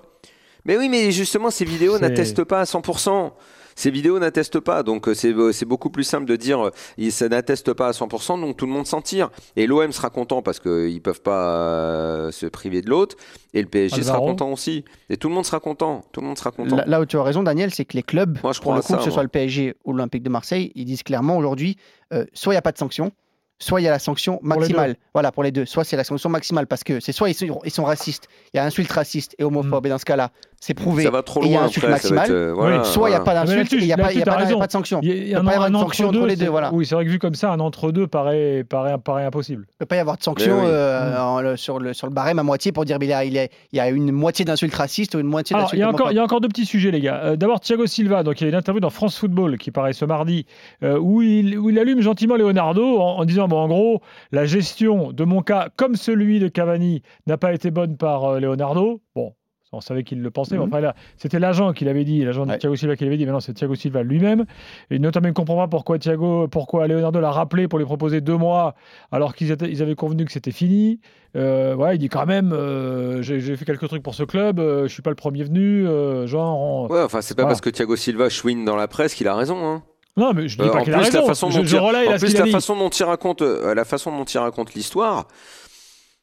Mais 0.66 0.78
oui, 0.78 0.90
mais 0.90 1.12
justement, 1.12 1.50
ces 1.52 1.66
vidéos 1.66 2.00
n'attestent 2.00 2.44
pas 2.44 2.62
à 2.62 2.64
100%. 2.64 3.32
Ces 3.78 3.92
vidéos 3.92 4.18
n'attestent 4.20 4.62
pas, 4.62 4.84
donc 4.84 5.10
euh, 5.10 5.14
c'est 5.14 5.34
euh, 5.34 5.52
c'est 5.52 5.66
beaucoup 5.66 5.90
plus 5.90 6.06
simple 6.06 6.26
de 6.26 6.38
dire 6.38 6.68
euh, 6.68 7.10
ça 7.10 7.28
n'atteste 7.28 7.74
pas 7.74 7.90
à 7.90 7.92
100%, 7.92 8.40
donc 8.40 8.56
tout 8.56 8.66
le 8.66 8.72
monde 8.72 8.88
s'en 8.88 9.02
tire. 9.02 9.30
Et 9.58 9.68
l'OM 9.68 9.92
sera 9.92 10.10
content 10.10 10.42
parce 10.42 10.62
qu'ils 10.62 11.02
peuvent 11.02 11.22
pas 11.22 12.32
se 12.32 12.46
priver 12.46 12.82
de 12.82 12.90
l'autre, 12.90 13.18
et 13.54 13.62
le 13.62 13.68
PSG 13.68 14.02
sera 14.04 14.14
Alvaro. 14.14 14.32
content 14.32 14.52
aussi. 14.54 14.86
Et 15.10 15.18
tout 15.18 15.28
le 15.28 15.36
monde 15.36 15.46
sera 15.46 15.60
content. 15.60 16.06
Tout 16.14 16.22
le 16.22 16.28
monde 16.28 16.38
sera 16.38 16.52
content. 16.52 16.78
Là, 16.78 16.86
là 16.88 17.02
où 17.02 17.06
tu 17.06 17.18
as 17.18 17.24
raison, 17.24 17.44
Daniel, 17.44 17.74
c'est 17.74 17.84
que 17.84 17.98
les 17.98 18.04
clubs, 18.04 18.40
Moi, 18.42 18.54
je 18.54 18.62
pour 18.62 18.74
le 18.74 18.80
coup, 18.80 18.88
ça, 18.88 18.96
que 18.96 19.04
ce 19.04 19.10
moi. 19.10 19.14
soit 19.16 19.24
le 19.24 19.30
PSG 19.30 19.76
ou 19.84 19.92
l'Olympique 19.92 20.24
de 20.24 20.30
Marseille, 20.30 20.72
ils 20.76 20.86
disent 20.86 21.04
clairement 21.04 21.38
aujourd'hui, 21.38 21.76
euh, 22.14 22.26
soit 22.34 22.54
il 22.54 22.56
n'y 22.56 22.60
a 22.60 22.62
pas 22.62 22.72
de 22.72 22.78
sanction, 22.78 23.12
soit 23.60 23.82
il 23.82 23.84
y 23.84 23.88
a 23.88 23.92
la 23.92 24.00
sanction 24.00 24.40
maximale. 24.42 24.96
Voilà, 25.14 25.32
pour 25.32 25.44
les 25.44 25.52
deux. 25.52 25.66
Soit 25.66 25.84
c'est 25.84 25.98
la 25.98 26.04
sanction 26.04 26.30
maximale 26.30 26.68
parce 26.68 26.84
que 26.84 27.00
c'est 27.00 27.12
soit 27.12 27.30
ils 27.30 27.34
sont, 27.34 27.60
ils 27.66 27.72
sont 27.72 27.84
racistes, 27.84 28.28
il 28.54 28.58
y 28.58 28.60
a 28.60 28.64
insulte 28.66 28.92
raciste 28.92 29.36
et 29.38 29.44
homophobe, 29.44 29.86
et 29.86 29.90
dans 29.90 29.98
ce 29.98 30.06
cas-là, 30.06 30.32
c'est 30.66 30.74
prouvé. 30.74 31.04
Ça 31.04 31.12
va 31.12 31.22
trop 31.22 31.44
et 31.44 31.46
il 31.46 31.52
y 31.52 31.56
a 31.56 31.64
insulte 31.64 31.86
après. 31.86 32.08
Être, 32.08 32.32
euh, 32.32 32.54
voilà, 32.54 32.84
soit 32.84 33.10
il 33.10 33.12
n'y 33.12 33.16
a 33.16 33.20
voilà. 33.20 33.24
pas 33.24 33.42
Ah, 33.42 33.46
d'insulte 33.46 33.72
il 33.74 33.86
n'y 33.86 33.94
a, 33.94 33.98
pas- 33.98 34.02
y 34.14 34.22
a 34.22 34.26
pas- 34.26 34.32
t'as 34.32 34.38
il 34.38 34.40
y 34.40 34.44
a 34.44 34.46
raison. 34.48 34.60
pas 34.60 34.66
de 34.68 34.72
sanction. 34.72 35.00
Il 35.04 35.10
y 35.10 35.12
a- 35.12 35.16
pas 35.16 35.30
y 35.30 35.34
a 35.36 35.38
avoir 35.38 35.62
un 35.68 35.70
de 35.70 35.78
sanction 35.78 36.08
entre 36.10 36.26
les 36.26 36.36
deux. 36.36 36.46
c'est- 36.46 36.50
Voilà. 36.50 36.74
Oui, 36.74 36.86
c'est 36.88 36.96
vrai 36.96 37.06
que 37.06 37.10
vu 37.12 37.20
comme 37.20 37.36
ça, 37.36 37.52
un 37.52 37.60
entre-deux 37.60 38.08
paraît, 38.08 38.64
paraît, 38.68 38.98
paraît 38.98 39.26
impossible. 39.26 39.66
Il 39.70 39.74
ne 39.76 39.78
peut 39.80 39.86
pas 39.86 39.96
y 39.98 40.00
avoir 40.00 40.18
de 40.18 40.24
sanction 40.24 40.56
Mais 40.56 40.62
oui. 40.62 40.68
euh, 40.72 41.20
en- 41.22 41.42
le- 41.42 41.56
sur, 41.56 41.78
le, 41.80 41.94
sur 41.94 42.08
le 42.08 42.14
barème 42.14 42.40
à 42.40 42.44
moitié 42.44 42.72
pour 42.72 42.84
dire 42.86 42.98
qu'il 42.98 43.10
y, 43.10 43.14
a- 43.14 43.24
il 43.26 43.34
y 43.34 43.40
a- 43.40 43.44
il 43.44 43.78
y 43.78 43.80
a 43.80 43.90
une 43.90 44.12
moitié 44.12 44.44
d'insultes 44.44 44.74
racistes 44.74 45.14
ou 45.14 45.20
une 45.20 45.28
moitié 45.28 45.56
Alors, 45.56 45.70
il 45.74 45.78
y, 45.78 45.82
d'insultes 45.82 46.00
a 46.00 46.04
encore, 46.04 46.12
il 46.12 46.16
y 46.16 46.20
a 46.20 46.24
encore 46.24 46.42
deux 46.42 46.48
petits 46.48 46.66
sujets, 46.66 46.90
les 46.92 47.02
gars. 47.02 47.22
Euh, 47.24 47.36
D'abord, 47.36 47.60
Thiago 47.60 47.86
Silva, 47.86 48.24
donc 48.24 48.42
il 48.42 48.46
y 48.46 48.48
a 48.48 48.50
une 48.50 48.56
interview 48.56 48.80
dans 48.80 48.90
France 48.90 49.18
Football 49.20 49.58
qui 49.60 49.70
paraît 49.70 49.94
ce 49.94 50.06
mardi, 50.06 50.48
euh, 50.84 50.98
où, 51.00 51.22
il, 51.22 51.60
où 51.60 51.70
il 51.70 51.78
allume 51.78 52.02
gentiment 52.02 52.36
Leonardo 52.38 52.98
en, 53.00 53.20
en 53.20 53.26
disant 53.26 53.48
bon, 53.48 53.58
en 53.60 53.68
gros, 53.68 54.02
la 54.32 54.46
gestion 54.46 55.12
de 55.12 55.24
mon 55.26 55.42
cas, 55.42 55.68
comme 55.76 55.96
celui 55.96 56.40
de 56.40 56.48
Cavani, 56.48 57.04
n'a 57.28 57.38
pas 57.38 57.54
été 57.54 57.70
bonne 57.72 57.98
par 57.98 58.24
euh, 58.26 58.40
Leonardo. 58.40 59.02
Bon. 59.16 59.34
On 59.74 59.82
savait 59.82 60.04
qu'il 60.04 60.22
le 60.22 60.32
pensait, 60.32 60.56
mais 60.56 60.62
Mhm. 60.62 60.68
enfin 60.70 60.80
là, 60.80 60.96
c'était 61.18 61.40
l'agent 61.40 61.74
qui 61.74 61.84
l'avait 61.86 62.06
dit, 62.06 62.24
l'agent 62.24 62.46
de 62.46 62.52
Ouais. 62.52 62.58
Thiago 62.58 62.76
Silva 62.78 62.96
qui 62.96 63.04
l'avait 63.04 63.18
dit, 63.18 63.26
maintenant 63.26 63.40
c'est 63.42 63.54
Thiago 63.54 63.76
Silva 63.76 64.04
lui-même. 64.04 64.46
Et 64.90 65.00
notamment, 65.00 65.28
il 65.28 65.32
ne 65.32 65.36
comprend 65.36 65.58
pas 65.58 65.68
pourquoi, 65.68 66.00
Thiago, 66.00 66.48
pourquoi 66.48 66.88
Leonardo 66.88 67.20
l'a 67.20 67.32
rappelé 67.32 67.68
pour 67.68 67.80
lui 67.80 67.86
proposer 67.86 68.22
deux 68.22 68.38
mois, 68.38 68.76
alors 69.12 69.36
qu'ils 69.36 69.54
ils 69.68 69.82
avaient 69.82 69.96
convenu 69.96 70.24
que 70.24 70.32
c'était 70.32 70.52
fini. 70.52 71.00
Euh, 71.36 71.74
voilà, 71.76 71.96
il 71.96 71.98
dit 71.98 72.08
quand 72.10 72.26
même, 72.26 72.54
euh, 72.54 73.22
j'ai 73.22 73.42
fait 73.58 73.66
quelques 73.66 73.88
trucs 73.90 74.04
pour 74.04 74.16
ce 74.16 74.24
club, 74.24 74.60
euh, 74.60 74.84
je 74.88 74.94
suis 74.94 75.02
pas 75.02 75.10
le 75.10 75.16
premier 75.18 75.44
venu, 75.44 75.86
euh, 75.86 76.26
genre. 76.28 76.58
on- 76.58 76.88
Ouais, 76.88 77.02
enfin, 77.02 77.22
c'est 77.22 77.36
pas 77.36 77.42
Voilà. 77.42 77.54
parce 77.56 77.62
que 77.62 77.70
Thiago 77.70 77.96
Silva 77.98 78.30
chouine 78.30 78.64
dans 78.64 78.78
la 78.78 78.88
presse 78.88 79.14
qu'il 79.14 79.28
a 79.28 79.36
raison. 79.36 79.58
Hein. 79.66 79.84
Non, 80.16 80.32
mais 80.34 80.48
je 80.48 80.58
dis 80.58 80.64
Euh, 80.64 80.70
pas 80.72 80.82
qu'il 80.84 80.94
a 80.94 81.00
raison. 81.00 81.20
la 81.20 81.26
façon 81.26 81.50
je, 81.50 81.60
dont 81.60 81.66
je 81.66 81.76
en 81.76 81.90
plus, 82.18 82.38
la 82.38 82.46
façon 82.46 82.78
dont 82.78 82.88
il 82.88 83.04
raconte, 83.04 83.42
euh, 83.42 83.76
la 83.76 83.84
façon 83.84 84.16
dont 84.18 84.24
il 84.24 84.38
raconte 84.38 84.74
l'histoire, 84.74 85.28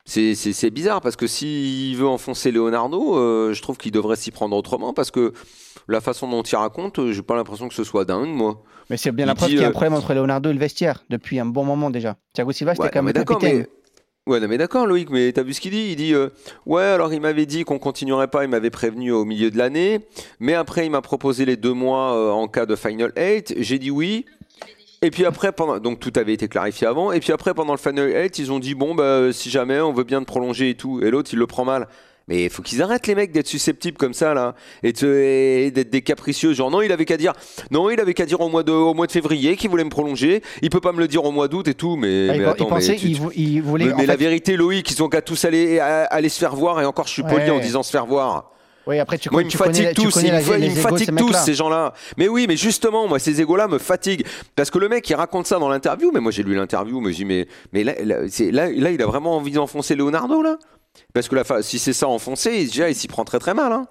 c'est 0.05 0.71
bizarre 0.71 1.01
parce 1.01 1.17
que 1.17 1.27
s'il 1.27 1.97
veut 1.97 2.07
enfoncer 2.07 2.51
Leonardo, 2.51 3.17
euh, 3.17 3.53
je 3.53 3.63
trouve 3.63 3.77
qu'il 3.79 3.93
devrait 3.93 4.17
s'y 4.17 4.31
prendre 4.31 4.57
autrement 4.57 4.93
parce 4.93 5.11
que 5.11 5.33
la 5.89 6.01
façon 6.01 6.29
dont 6.29 6.43
il 6.43 6.57
raconte, 6.57 6.99
euh, 6.99 7.13
j'ai 7.13 7.23
pas 7.23 7.35
l'impression 7.37 7.69
que 7.69 7.75
ce 7.75 7.85
soit 7.85 8.05
dingue, 8.05 8.29
moi. 8.29 8.63
Mais 8.91 8.97
c'est 8.97 9.13
bien 9.13 9.27
Il 9.27 9.29
la 9.29 9.35
preuve 9.35 9.49
qu'il 9.49 9.59
y 9.59 9.63
a 9.63 9.67
un 9.67 9.71
euh, 9.71 9.73
problème 9.73 9.95
entre 9.95 10.13
Leonardo 10.15 10.51
et 10.51 10.53
le 10.53 10.59
vestiaire 10.59 11.05
depuis 11.09 11.39
un 11.39 11.47
bon 11.47 11.65
moment 11.65 11.91
déjà. 11.91 12.17
Thiago 12.35 12.53
Silva, 12.53 12.75
c'était 12.75 12.85
Ouais, 12.85 12.91
quand 12.93 13.03
même 13.03 13.15
le 13.15 13.25
capitaine. 13.25 13.59
mais... 13.59 13.69
Ouais, 14.33 14.39
non, 14.39 14.47
mais 14.47 14.57
d'accord, 14.57 14.87
Loïc, 14.87 15.11
mais 15.11 15.33
t'as 15.33 15.43
vu 15.43 15.53
ce 15.53 15.61
qu'il 15.61 15.73
dit? 15.73 15.89
Il 15.91 15.97
dit 15.97 16.15
euh, 16.15 16.29
Ouais, 16.65 16.83
alors 16.85 17.13
il 17.13 17.21
m'avait 17.21 17.47
dit 17.47 17.65
qu'on 17.65 17.81
continuerait 17.81 18.29
pas, 18.29 18.45
il 18.45 18.51
m'avait 18.51 18.71
prévenu 18.71 19.11
au 19.11 19.25
milieu 19.25 19.51
de 19.51 19.59
l'année, 19.59 19.99
mais 20.39 20.55
après 20.55 20.87
il 20.87 20.91
m'a 20.91 21.01
proposé 21.01 21.45
les 21.45 21.57
deux 21.57 21.73
mois 21.73 22.15
euh, 22.15 22.31
en 22.31 22.47
cas 22.47 22.65
de 22.65 22.77
Final 22.77 23.13
8, 23.17 23.55
j'ai 23.59 23.79
dit 23.81 23.91
oui. 23.91 24.25
Et 25.03 25.11
puis 25.11 25.25
après, 25.25 25.53
pendant... 25.53 25.79
donc 25.79 25.99
tout 26.01 26.13
avait 26.17 26.33
été 26.33 26.49
clarifié 26.49 26.87
avant, 26.87 27.13
et 27.13 27.21
puis 27.21 27.33
après, 27.33 27.55
pendant 27.55 27.73
le 27.73 27.79
Final 27.79 28.09
8, 28.11 28.39
ils 28.39 28.53
ont 28.53 28.59
dit 28.61 28.75
Bon, 28.75 28.95
bah, 28.95 29.33
si 29.33 29.51
jamais 29.51 29.81
on 29.81 29.93
veut 29.93 30.05
bien 30.05 30.21
te 30.21 30.27
prolonger 30.27 30.71
et 30.71 30.75
tout, 30.75 31.01
et 31.03 31.11
l'autre 31.11 31.31
il 31.33 31.39
le 31.39 31.47
prend 31.47 31.65
mal. 31.65 31.89
Mais 32.29 32.45
il 32.45 32.51
faut 32.51 32.63
qu'ils 32.63 32.81
arrêtent 32.83 33.09
les 33.09 33.17
mecs 33.17 33.33
d'être 33.33 33.49
susceptibles 33.49 33.97
comme 33.99 34.15
ça 34.15 34.33
là 34.33 34.55
et, 34.85 34.93
d'être 35.73 35.91
des 35.91 36.03
capricieux 36.03 36.53
genre 36.55 36.71
non 36.71 36.81
il 36.81 36.93
avait 36.93 37.05
qu'à 37.05 37.17
dire 37.17 37.33
non 37.73 37.91
il 37.91 37.99
avait 37.99 38.15
qu'à 38.15 38.27
dire 38.27 38.41
au 38.41 38.49
mois 38.49 38.63
de 38.63 38.71
au 38.71 38.95
mois 38.95 39.09
de 39.09 39.13
février 39.13 39.57
qu'il 39.57 39.69
voulait 39.71 39.83
me 39.83 39.91
prolonger 39.91 40.41
il 40.63 40.71
peut 40.71 40.81
pas 40.81 40.93
me 40.93 41.01
le 41.01 41.09
dire 41.09 41.25
au 41.25 41.33
mois 41.33 41.49
d'août 41.49 41.67
et 41.67 41.75
tout 41.75 41.97
mais, 41.97 42.29
Ah, 42.31 42.33
mais 42.35 42.39
il 42.39 42.45
attends 42.45 42.65
mais 42.67 42.71
pensait, 42.71 42.95
tu- 42.95 43.09
il, 43.09 43.17
vou- 43.21 43.33
il 43.35 43.61
voulait. 43.61 43.87
mais, 43.87 43.93
en 43.93 43.97
mais 43.97 44.07
la 44.07 44.15
vérité, 44.15 44.57
Loïc, 44.57 44.89
ils 44.93 45.03
ont 45.03 45.09
qu'à 45.09 45.21
tous 45.21 45.45
aller, 45.45 45.81
à- 45.81 46.05
aller 46.05 46.29
se 46.29 46.39
faire 46.39 46.55
voir, 46.55 46.81
et 46.81 46.85
encore, 46.85 47.09
je 47.09 47.13
suis 47.13 47.23
poli 47.25 47.35
Ouais. 47.39 47.51
en 47.51 47.59
disant 47.59 47.83
se 47.83 47.91
faire 47.91 48.07
voir. 48.07 48.52
Oui, 48.87 48.99
après, 48.99 49.19
tu, 49.19 49.31
Moi, 49.31 49.43
connais- 49.43 49.53
ils 49.53 49.59
me 49.59 49.65
fatiguent 49.65 49.95
tous, 49.95 50.23
ils 50.23 50.33
me, 50.33 50.71
fatiguent 50.71 51.17
tous, 51.17 51.33
ces 51.35 51.55
gens-là. 51.55 51.95
Mais 52.17 52.29
oui, 52.29 52.47
mais 52.49 52.57
justement, 52.57 53.07
moi, 53.07 53.19
ces 53.19 53.41
égos-là 53.41 53.69
me 53.69 53.79
fatiguent. 53.79 54.27
Parce 54.57 54.71
que 54.71 54.79
le 54.79 54.89
mec, 54.89 55.09
il 55.09 55.15
raconte 55.15 55.47
ça 55.47 55.59
dans 55.59 55.69
l'interview, 55.69 56.11
mais 56.13 56.21
moi, 56.21 56.33
j'ai 56.33 56.43
lu 56.43 56.55
l'interview, 56.55 57.01
mais 57.01 57.13
je 57.13 57.17
dis, 57.17 57.25
mais, 57.25 57.47
mais 57.73 57.85
là, 57.85 57.95
là, 58.05 58.17
c'est- 58.29 58.51
là, 58.51 58.71
là, 58.71 58.91
il 58.91 59.01
a 59.03 59.07
vraiment 59.07 59.37
envie 59.37 59.53
d'enfoncer 59.53 59.95
Leonardo, 59.95 60.43
là 60.43 60.57
Parce 61.15 61.29
que 61.29 61.37
la 61.37 61.63
si 61.63 61.79
c'est 61.79 61.93
ça 61.93 62.09
enfoncé, 62.09 62.65
déjà, 62.65 62.89
il 62.89 62.95
s'y 62.95 63.09
prend 63.09 63.25
très 63.25 63.39
très 63.39 63.55
mal. 63.55 63.73
Hein. 63.73 63.87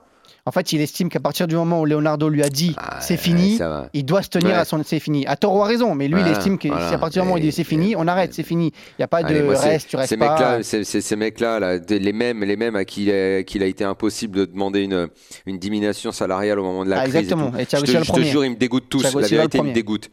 En 0.46 0.52
fait, 0.52 0.74
il 0.74 0.82
estime 0.82 1.10
qu'à 1.10 1.20
partir 1.20 1.48
du 1.48 1.56
moment 1.56 1.82
où 1.82 1.86
Leonardo 1.86 2.28
lui 2.28 2.42
a 2.42 2.50
dit 2.50 2.74
Ah, 2.78 2.98
c'est 3.00 3.18
fini, 3.18 3.60
il 3.94 4.04
doit 4.06 4.24
se 4.24 4.30
tenir 4.30 4.48
Ouais. 4.50 4.54
à 4.56 4.66
son 4.66 4.82
c'est 4.84 5.00
fini. 5.00 5.26
À 5.28 5.36
tort 5.36 5.56
ou 5.56 5.62
à 5.62 5.68
raison, 5.68 5.94
mais 5.94 6.08
lui, 6.08 6.20
il 6.20 6.28
estime 6.28 6.58
que 6.58 6.68
voilà. 6.68 6.88
si 6.90 6.94
à 6.96 6.98
partir 6.98 7.22
du 7.22 7.26
moment 7.28 7.36
où 7.36 7.38
il 7.38 7.42
dit 7.44 7.50
Et- 7.50 7.52
c'est 7.52 7.64
fini, 7.64 7.96
on 7.96 8.08
arrête, 8.08 8.34
c'est 8.34 8.42
fini. 8.44 8.72
Il 8.90 8.96
n'y 9.02 9.04
a 9.04 9.08
pas 9.08 9.18
Allez, 9.20 9.40
de 9.40 9.44
moi, 9.44 9.60
reste, 9.60 9.90
tu 9.90 9.96
restes 9.98 10.10
ces 10.10 10.18
pas. 10.18 10.32
mecs-là, 10.32 10.64
c'est- 10.64 10.84
c'est- 10.84 11.02
ces 11.02 11.16
mecs-là, 11.16 11.60
là, 11.60 11.78
les 11.78 12.14
mêmes, 12.14 12.44
les 12.44 12.56
mêmes 12.56 12.76
à 12.76 12.86
qui 12.86 13.04
il 13.06 13.12
a, 13.64 13.66
été 13.68 13.84
impossible 13.84 14.36
de 14.40 14.46
demander 14.46 14.82
une, 14.82 15.08
une 15.46 15.60
diminution 15.60 16.12
salariale 16.12 16.60
au 16.60 16.64
moment 16.64 16.86
de 16.86 16.90
la 16.90 16.98
Ah, 16.98 17.04
crise. 17.04 17.16
et 17.16 17.20
exactement. 17.20 17.52
Et 17.58 17.66
Thiago 17.68 17.86
je 17.86 17.98
te, 18.00 18.04
je 18.04 18.12
te 18.12 18.20
jure, 18.22 18.44
ils 18.44 18.52
me 18.52 18.56
dégoûtent 18.56 18.90
tous. 18.90 19.04
La 19.04 19.10
vérité, 19.28 19.60
ils 19.60 19.64
me 19.64 19.74
dégoûtent. 19.74 20.10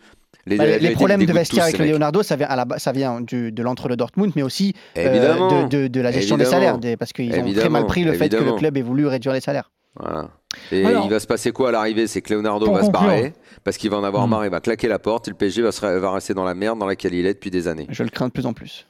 Les, 0.47 0.57
Bah, 0.57 0.65
les- 0.67 0.79
les 0.79 0.91
problèmes 0.91 1.25
de 1.25 1.33
vestiaire 1.33 1.65
avec 1.65 1.79
mecs. 1.79 1.91
Leonardo, 1.91 2.23
ça 2.23 2.37
vient, 2.37 2.47
à 2.47 2.57
la 2.57 2.67
ça 2.79 2.93
vient 2.93 3.21
du- 3.21 3.53
de 3.53 3.63
l'entre 3.63 3.89
le 3.89 3.97
Dortmund, 3.97 4.33
mais 4.37 4.43
aussi 4.43 4.73
euh, 4.97 5.67
de, 5.67 5.69
de- 5.69 5.89
de 5.89 6.01
la 6.01 6.11
gestion 6.13 6.37
des 6.37 6.45
salaires, 6.47 6.79
des- 6.79 6.97
parce 6.97 7.13
qu'ils 7.13 7.35
ont 7.39 7.53
très 7.55 7.69
mal 7.69 7.87
pris 7.87 8.05
le 8.05 8.13
fait 8.13 8.29
que 8.29 8.37
le 8.45 8.53
club 8.53 8.77
ait 8.77 8.83
voulu 8.83 9.07
réduire 9.07 9.33
les 9.35 9.41
salaires. 9.41 9.71
Voilà. 9.99 10.31
Et 10.73 10.85
Alors- 10.85 11.05
il 11.05 11.11
va 11.11 11.21
se 11.21 11.27
passer 11.27 11.53
quoi 11.53 11.69
à 11.69 11.73
l'arrivée? 11.73 12.07
C'est 12.07 12.23
que 12.23 12.33
Leonardo 12.33 12.73
va 12.73 12.83
se 12.85 12.91
barrer 12.91 13.33
parce 13.65 13.77
qu'il 13.77 13.91
va 13.91 13.97
en 13.99 14.05
avoir 14.05 14.27
Hmm. 14.27 14.31
marre, 14.31 14.45
il 14.47 14.51
va 14.51 14.61
claquer 14.61 14.89
la 14.89 14.99
porte 14.99 15.29
et 15.29 15.31
le 15.31 15.37
PSG 15.37 15.63
va, 15.63 15.73
se- 15.73 15.85
va 15.99 16.13
rester 16.13 16.35
dans 16.35 16.45
la 16.45 16.55
merde 16.55 16.79
dans 16.79 16.87
laquelle 16.87 17.15
il 17.15 17.27
est 17.27 17.35
depuis 17.35 17.51
des 17.51 17.69
années. 17.69 17.87
Je 17.91 18.03
le 18.03 18.09
crains 18.11 18.29
de 18.29 18.33
plus 18.33 18.47
en 18.47 18.53
plus. 18.53 18.87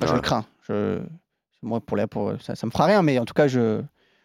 Enfin, 0.00 0.10
Je 0.12 0.16
le 0.16 0.20
crains. 0.22 0.44
Je... 0.68 0.98
Moi, 1.62 1.80
pour, 1.80 1.96
la- 1.96 2.06
pour 2.06 2.32
ça, 2.40 2.54
ça 2.54 2.66
me 2.66 2.70
fera 2.70 2.84
rien, 2.86 3.02
mais 3.02 3.18
en 3.18 3.24
tout 3.24 3.34
cas, 3.34 3.48
je, 3.48 3.80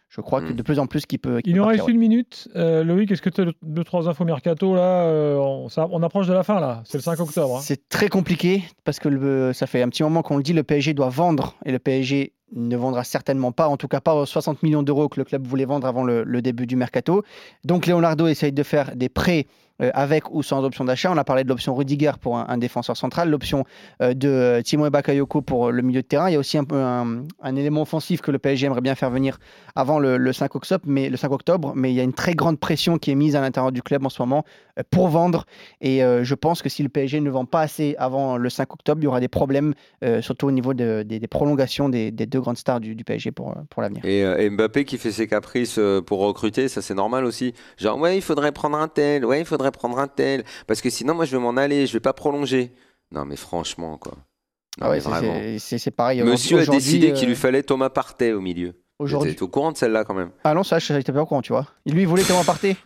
je 0.08 0.20
crois 0.20 0.40
que 0.40 0.52
Mm. 0.52 0.56
de 0.56 0.62
plus 0.62 0.78
en 0.78 0.86
plus 0.86 1.04
qu'il 1.06 1.18
peut. 1.18 1.40
Il 1.44 1.56
nous 1.56 1.64
reste 1.64 1.88
une 1.88 1.98
minute. 1.98 2.48
Euh, 2.54 2.84
Loïc, 2.84 3.10
est-ce 3.10 3.22
que 3.22 3.30
tu 3.30 3.40
as 3.40 3.46
deux, 3.62 3.82
trois 3.84 4.08
infos 4.08 4.24
mercato 4.24 4.74
là 4.76 5.06
euh, 5.06 5.36
on, 5.36 5.68
ça- 5.68 5.88
on 5.90 6.02
approche 6.02 6.26
de 6.28 6.32
la 6.32 6.42
fin 6.44 6.60
là. 6.60 6.82
C'est 6.84 6.98
le 6.98 7.02
5 7.02 7.18
octobre. 7.18 7.56
hein. 7.56 7.60
C'est 7.62 7.88
très 7.88 8.08
compliqué 8.08 8.62
parce 8.84 9.00
que 9.00 9.08
le- 9.08 9.52
ça 9.52 9.66
fait 9.66 9.82
un 9.82 9.88
petit 9.88 10.02
moment 10.04 10.22
qu'on 10.22 10.36
le 10.36 10.42
dit, 10.44 10.52
le 10.52 10.62
PSG 10.62 10.94
doit 10.94 11.08
vendre 11.08 11.56
et 11.64 11.72
le 11.72 11.78
PSG 11.80 12.32
ne 12.54 12.76
vendra 12.76 13.04
certainement 13.04 13.52
pas, 13.52 13.68
en 13.68 13.76
tout 13.76 13.88
cas 13.88 14.00
pas 14.00 14.14
aux 14.14 14.26
60 14.26 14.62
millions 14.62 14.82
d'euros 14.82 15.08
que 15.08 15.20
le 15.20 15.24
club 15.24 15.46
voulait 15.46 15.64
vendre 15.64 15.86
avant 15.86 16.04
le, 16.04 16.42
début 16.42 16.66
du 16.66 16.76
mercato. 16.76 17.24
Donc 17.64 17.86
Leonardo 17.86 18.26
essaye 18.26 18.52
de 18.52 18.62
faire 18.62 18.94
des 18.96 19.08
prêts 19.08 19.46
avec 19.80 20.30
ou 20.30 20.42
sans 20.42 20.64
option 20.64 20.84
d'achat. 20.84 21.10
On 21.12 21.16
a 21.16 21.24
parlé 21.24 21.44
de 21.44 21.48
l'option 21.48 21.74
Rudiger 21.74 22.12
pour 22.20 22.38
un, 22.38 22.58
défenseur 22.58 22.96
central, 22.96 23.30
l'option 23.30 23.64
euh, 24.02 24.14
de 24.14 24.60
Timo 24.62 24.88
Bakayoko 24.88 25.42
pour 25.42 25.70
le 25.72 25.82
milieu 25.82 26.02
de 26.02 26.06
terrain. 26.06 26.30
Il 26.30 26.34
y 26.34 26.36
a 26.36 26.38
aussi 26.38 26.58
un, 26.58 27.24
élément 27.56 27.82
offensif 27.82 28.20
que 28.20 28.30
le 28.30 28.38
PSG 28.38 28.66
aimerait 28.66 28.80
bien 28.80 28.94
faire 28.94 29.10
venir 29.10 29.38
avant 29.74 29.98
le, 29.98 30.16
le 30.16 30.32
5 30.32 30.54
octobre, 30.54 30.84
mais, 30.86 31.08
le 31.10 31.16
5 31.16 31.32
octobre, 31.32 31.72
mais 31.74 31.92
il 31.92 31.96
y 31.96 32.00
a 32.00 32.04
une 32.04 32.12
très 32.12 32.34
grande 32.34 32.58
pression 32.58 32.98
qui 32.98 33.10
est 33.10 33.14
mise 33.14 33.36
à 33.36 33.40
l'intérieur 33.40 33.72
du 33.72 33.82
club 33.82 34.06
en 34.06 34.08
ce 34.08 34.22
moment 34.22 34.44
euh, 34.78 34.82
pour 34.90 35.08
vendre. 35.08 35.46
Et 35.80 36.04
euh, 36.04 36.24
je 36.24 36.34
pense 36.34 36.62
que 36.62 36.68
si 36.68 36.82
le 36.82 36.88
PSG 36.88 37.20
ne 37.20 37.30
vend 37.30 37.44
pas 37.44 37.60
assez 37.60 37.96
avant 37.98 38.36
le 38.36 38.50
5 38.50 38.72
octobre, 38.72 39.00
il 39.00 39.04
y 39.04 39.08
aura 39.08 39.20
des 39.20 39.28
problèmes, 39.28 39.74
euh, 40.04 40.22
surtout 40.22 40.46
au 40.46 40.52
niveau 40.52 40.74
de- 40.74 41.02
des, 41.02 41.20
prolongations 41.26 41.88
des, 41.88 42.10
deux 42.10 42.40
grandes 42.40 42.58
stars 42.58 42.80
du, 42.80 42.96
PSG 43.04 43.32
pour, 43.32 43.50
euh, 43.50 43.80
l'avenir. 43.80 44.04
Et, 44.04 44.24
euh, 44.24 44.38
et 44.38 44.48
Mbappé 44.50 44.84
qui 44.84 44.98
fait 44.98 45.12
ses 45.12 45.26
caprices 45.26 45.78
euh, 45.78 46.00
pour 46.00 46.20
recruter, 46.20 46.68
ça 46.68 46.80
c'est 46.82 46.94
normal 46.94 47.24
aussi. 47.24 47.54
Genre, 47.76 47.98
ouais, 47.98 48.16
il 48.16 48.22
faudrait 48.22 48.52
prendre 48.52 48.78
un 48.78 48.88
tel, 48.88 49.24
ouais, 49.24 49.40
il 49.40 49.46
faudrait 49.46 49.63
prendre 49.70 49.98
un 49.98 50.08
tel, 50.08 50.44
parce 50.66 50.80
que 50.80 50.90
sinon, 50.90 51.14
moi, 51.14 51.24
je 51.24 51.36
vais 51.36 51.42
m'en 51.42 51.56
aller, 51.56 51.86
je 51.86 51.92
vais 51.92 52.00
pas 52.00 52.12
prolonger. 52.12 52.72
Non, 53.10 53.24
mais 53.24 53.36
franchement, 53.36 53.96
quoi. 53.98 54.12
Non, 54.14 54.86
Ah 54.86 54.90
ouais, 54.90 54.96
mais 54.96 55.58
c'est- 55.58 55.90
pareil. 55.92 56.22
Monsieur 56.22 56.58
a 56.58 56.66
décidé 56.66 57.10
euh, 57.10 57.14
qu'il 57.14 57.28
lui 57.28 57.36
fallait 57.36 57.62
Thomas 57.62 57.90
Partey 57.90 58.32
au 58.32 58.40
milieu. 58.40 58.74
Aujourd'hui. 58.98 59.34
T'es 59.34 59.42
au 59.42 59.48
courant 59.48 59.72
de 59.72 59.76
celle-là 59.76 60.04
quand 60.04 60.14
même 60.14 60.30
Ah 60.44 60.54
non, 60.54 60.62
ça, 60.64 60.78
je 60.78 60.92
n'étais 60.92 61.12
pas 61.12 61.22
au 61.22 61.26
courant, 61.26 61.42
tu 61.42 61.52
vois. 61.52 61.66
Lui, 61.86 62.02
il 62.02 62.08
voulait 62.08 62.22
tellement 62.24 62.44
partir 62.44 62.76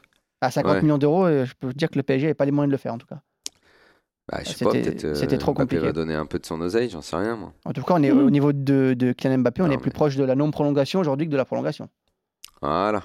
à 0.40 0.50
50 0.50 0.72
Ouais. 0.72 0.82
millions 0.82 0.98
d'euros. 0.98 1.28
et 1.28 1.44
Je 1.46 1.54
peux 1.58 1.72
dire 1.72 1.88
que 1.90 1.96
le 1.96 2.02
PSG 2.02 2.26
n'avait 2.26 2.34
pas 2.34 2.44
les 2.44 2.50
moyens 2.50 2.68
de 2.70 2.72
le 2.72 2.78
faire, 2.78 2.92
en 2.94 2.98
tout 2.98 3.06
cas. 3.06 3.20
bah, 4.30 4.38
Je 4.42 4.48
sais 4.48 4.52
C'était- 4.52 4.64
pas, 4.66 4.70
peut-être 4.72 5.04
euh, 5.04 5.14
c'était 5.14 5.38
trop 5.38 5.52
Mbappé 5.52 5.62
compliqué. 5.76 5.84
va 5.86 5.92
donner 5.92 6.14
un 6.14 6.26
peu 6.26 6.38
de 6.38 6.44
son 6.46 6.60
oseille, 6.60 6.90
j'en 6.90 7.00
sais 7.02 7.16
rien 7.16 7.36
moi. 7.36 7.52
En 7.64 7.72
tout 7.72 7.82
cas, 7.82 7.94
on 7.96 8.02
est 8.02 8.10
au 8.10 8.28
niveau 8.30 8.52
de, 8.52 8.94
de 8.94 9.12
Kylian 9.12 9.38
Mbappé, 9.38 9.62
on 9.62 9.66
Non, 9.68 9.72
est 9.72 9.78
plus 9.78 9.88
mais- 9.88 9.94
proche 9.94 10.16
de 10.16 10.24
la 10.24 10.34
non-prolongation 10.34 11.00
aujourd'hui 11.00 11.26
que 11.26 11.32
de 11.32 11.36
la 11.38 11.44
prolongation. 11.46 11.88
Voilà, 12.60 13.02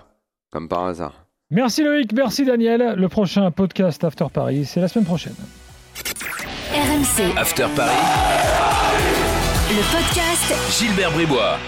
comme 0.52 0.68
par 0.68 0.84
hasard. 0.86 1.23
Merci 1.54 1.84
Loïc, 1.84 2.12
merci 2.14 2.46
Daniel. 2.46 2.96
Le 2.98 3.08
prochain 3.10 3.52
podcast 3.52 4.04
After 4.04 4.26
Paris, 4.34 4.66
c'est 4.66 4.82
la 4.82 4.88
semaine 4.88 5.06
prochaine. 5.06 5.36
RMC, 6.74 7.38
After 7.38 7.68
Paris, 7.76 7.92
le 9.70 9.84
podcast 9.96 10.80
Gilbert 10.80 11.12
Bribois. 11.12 11.60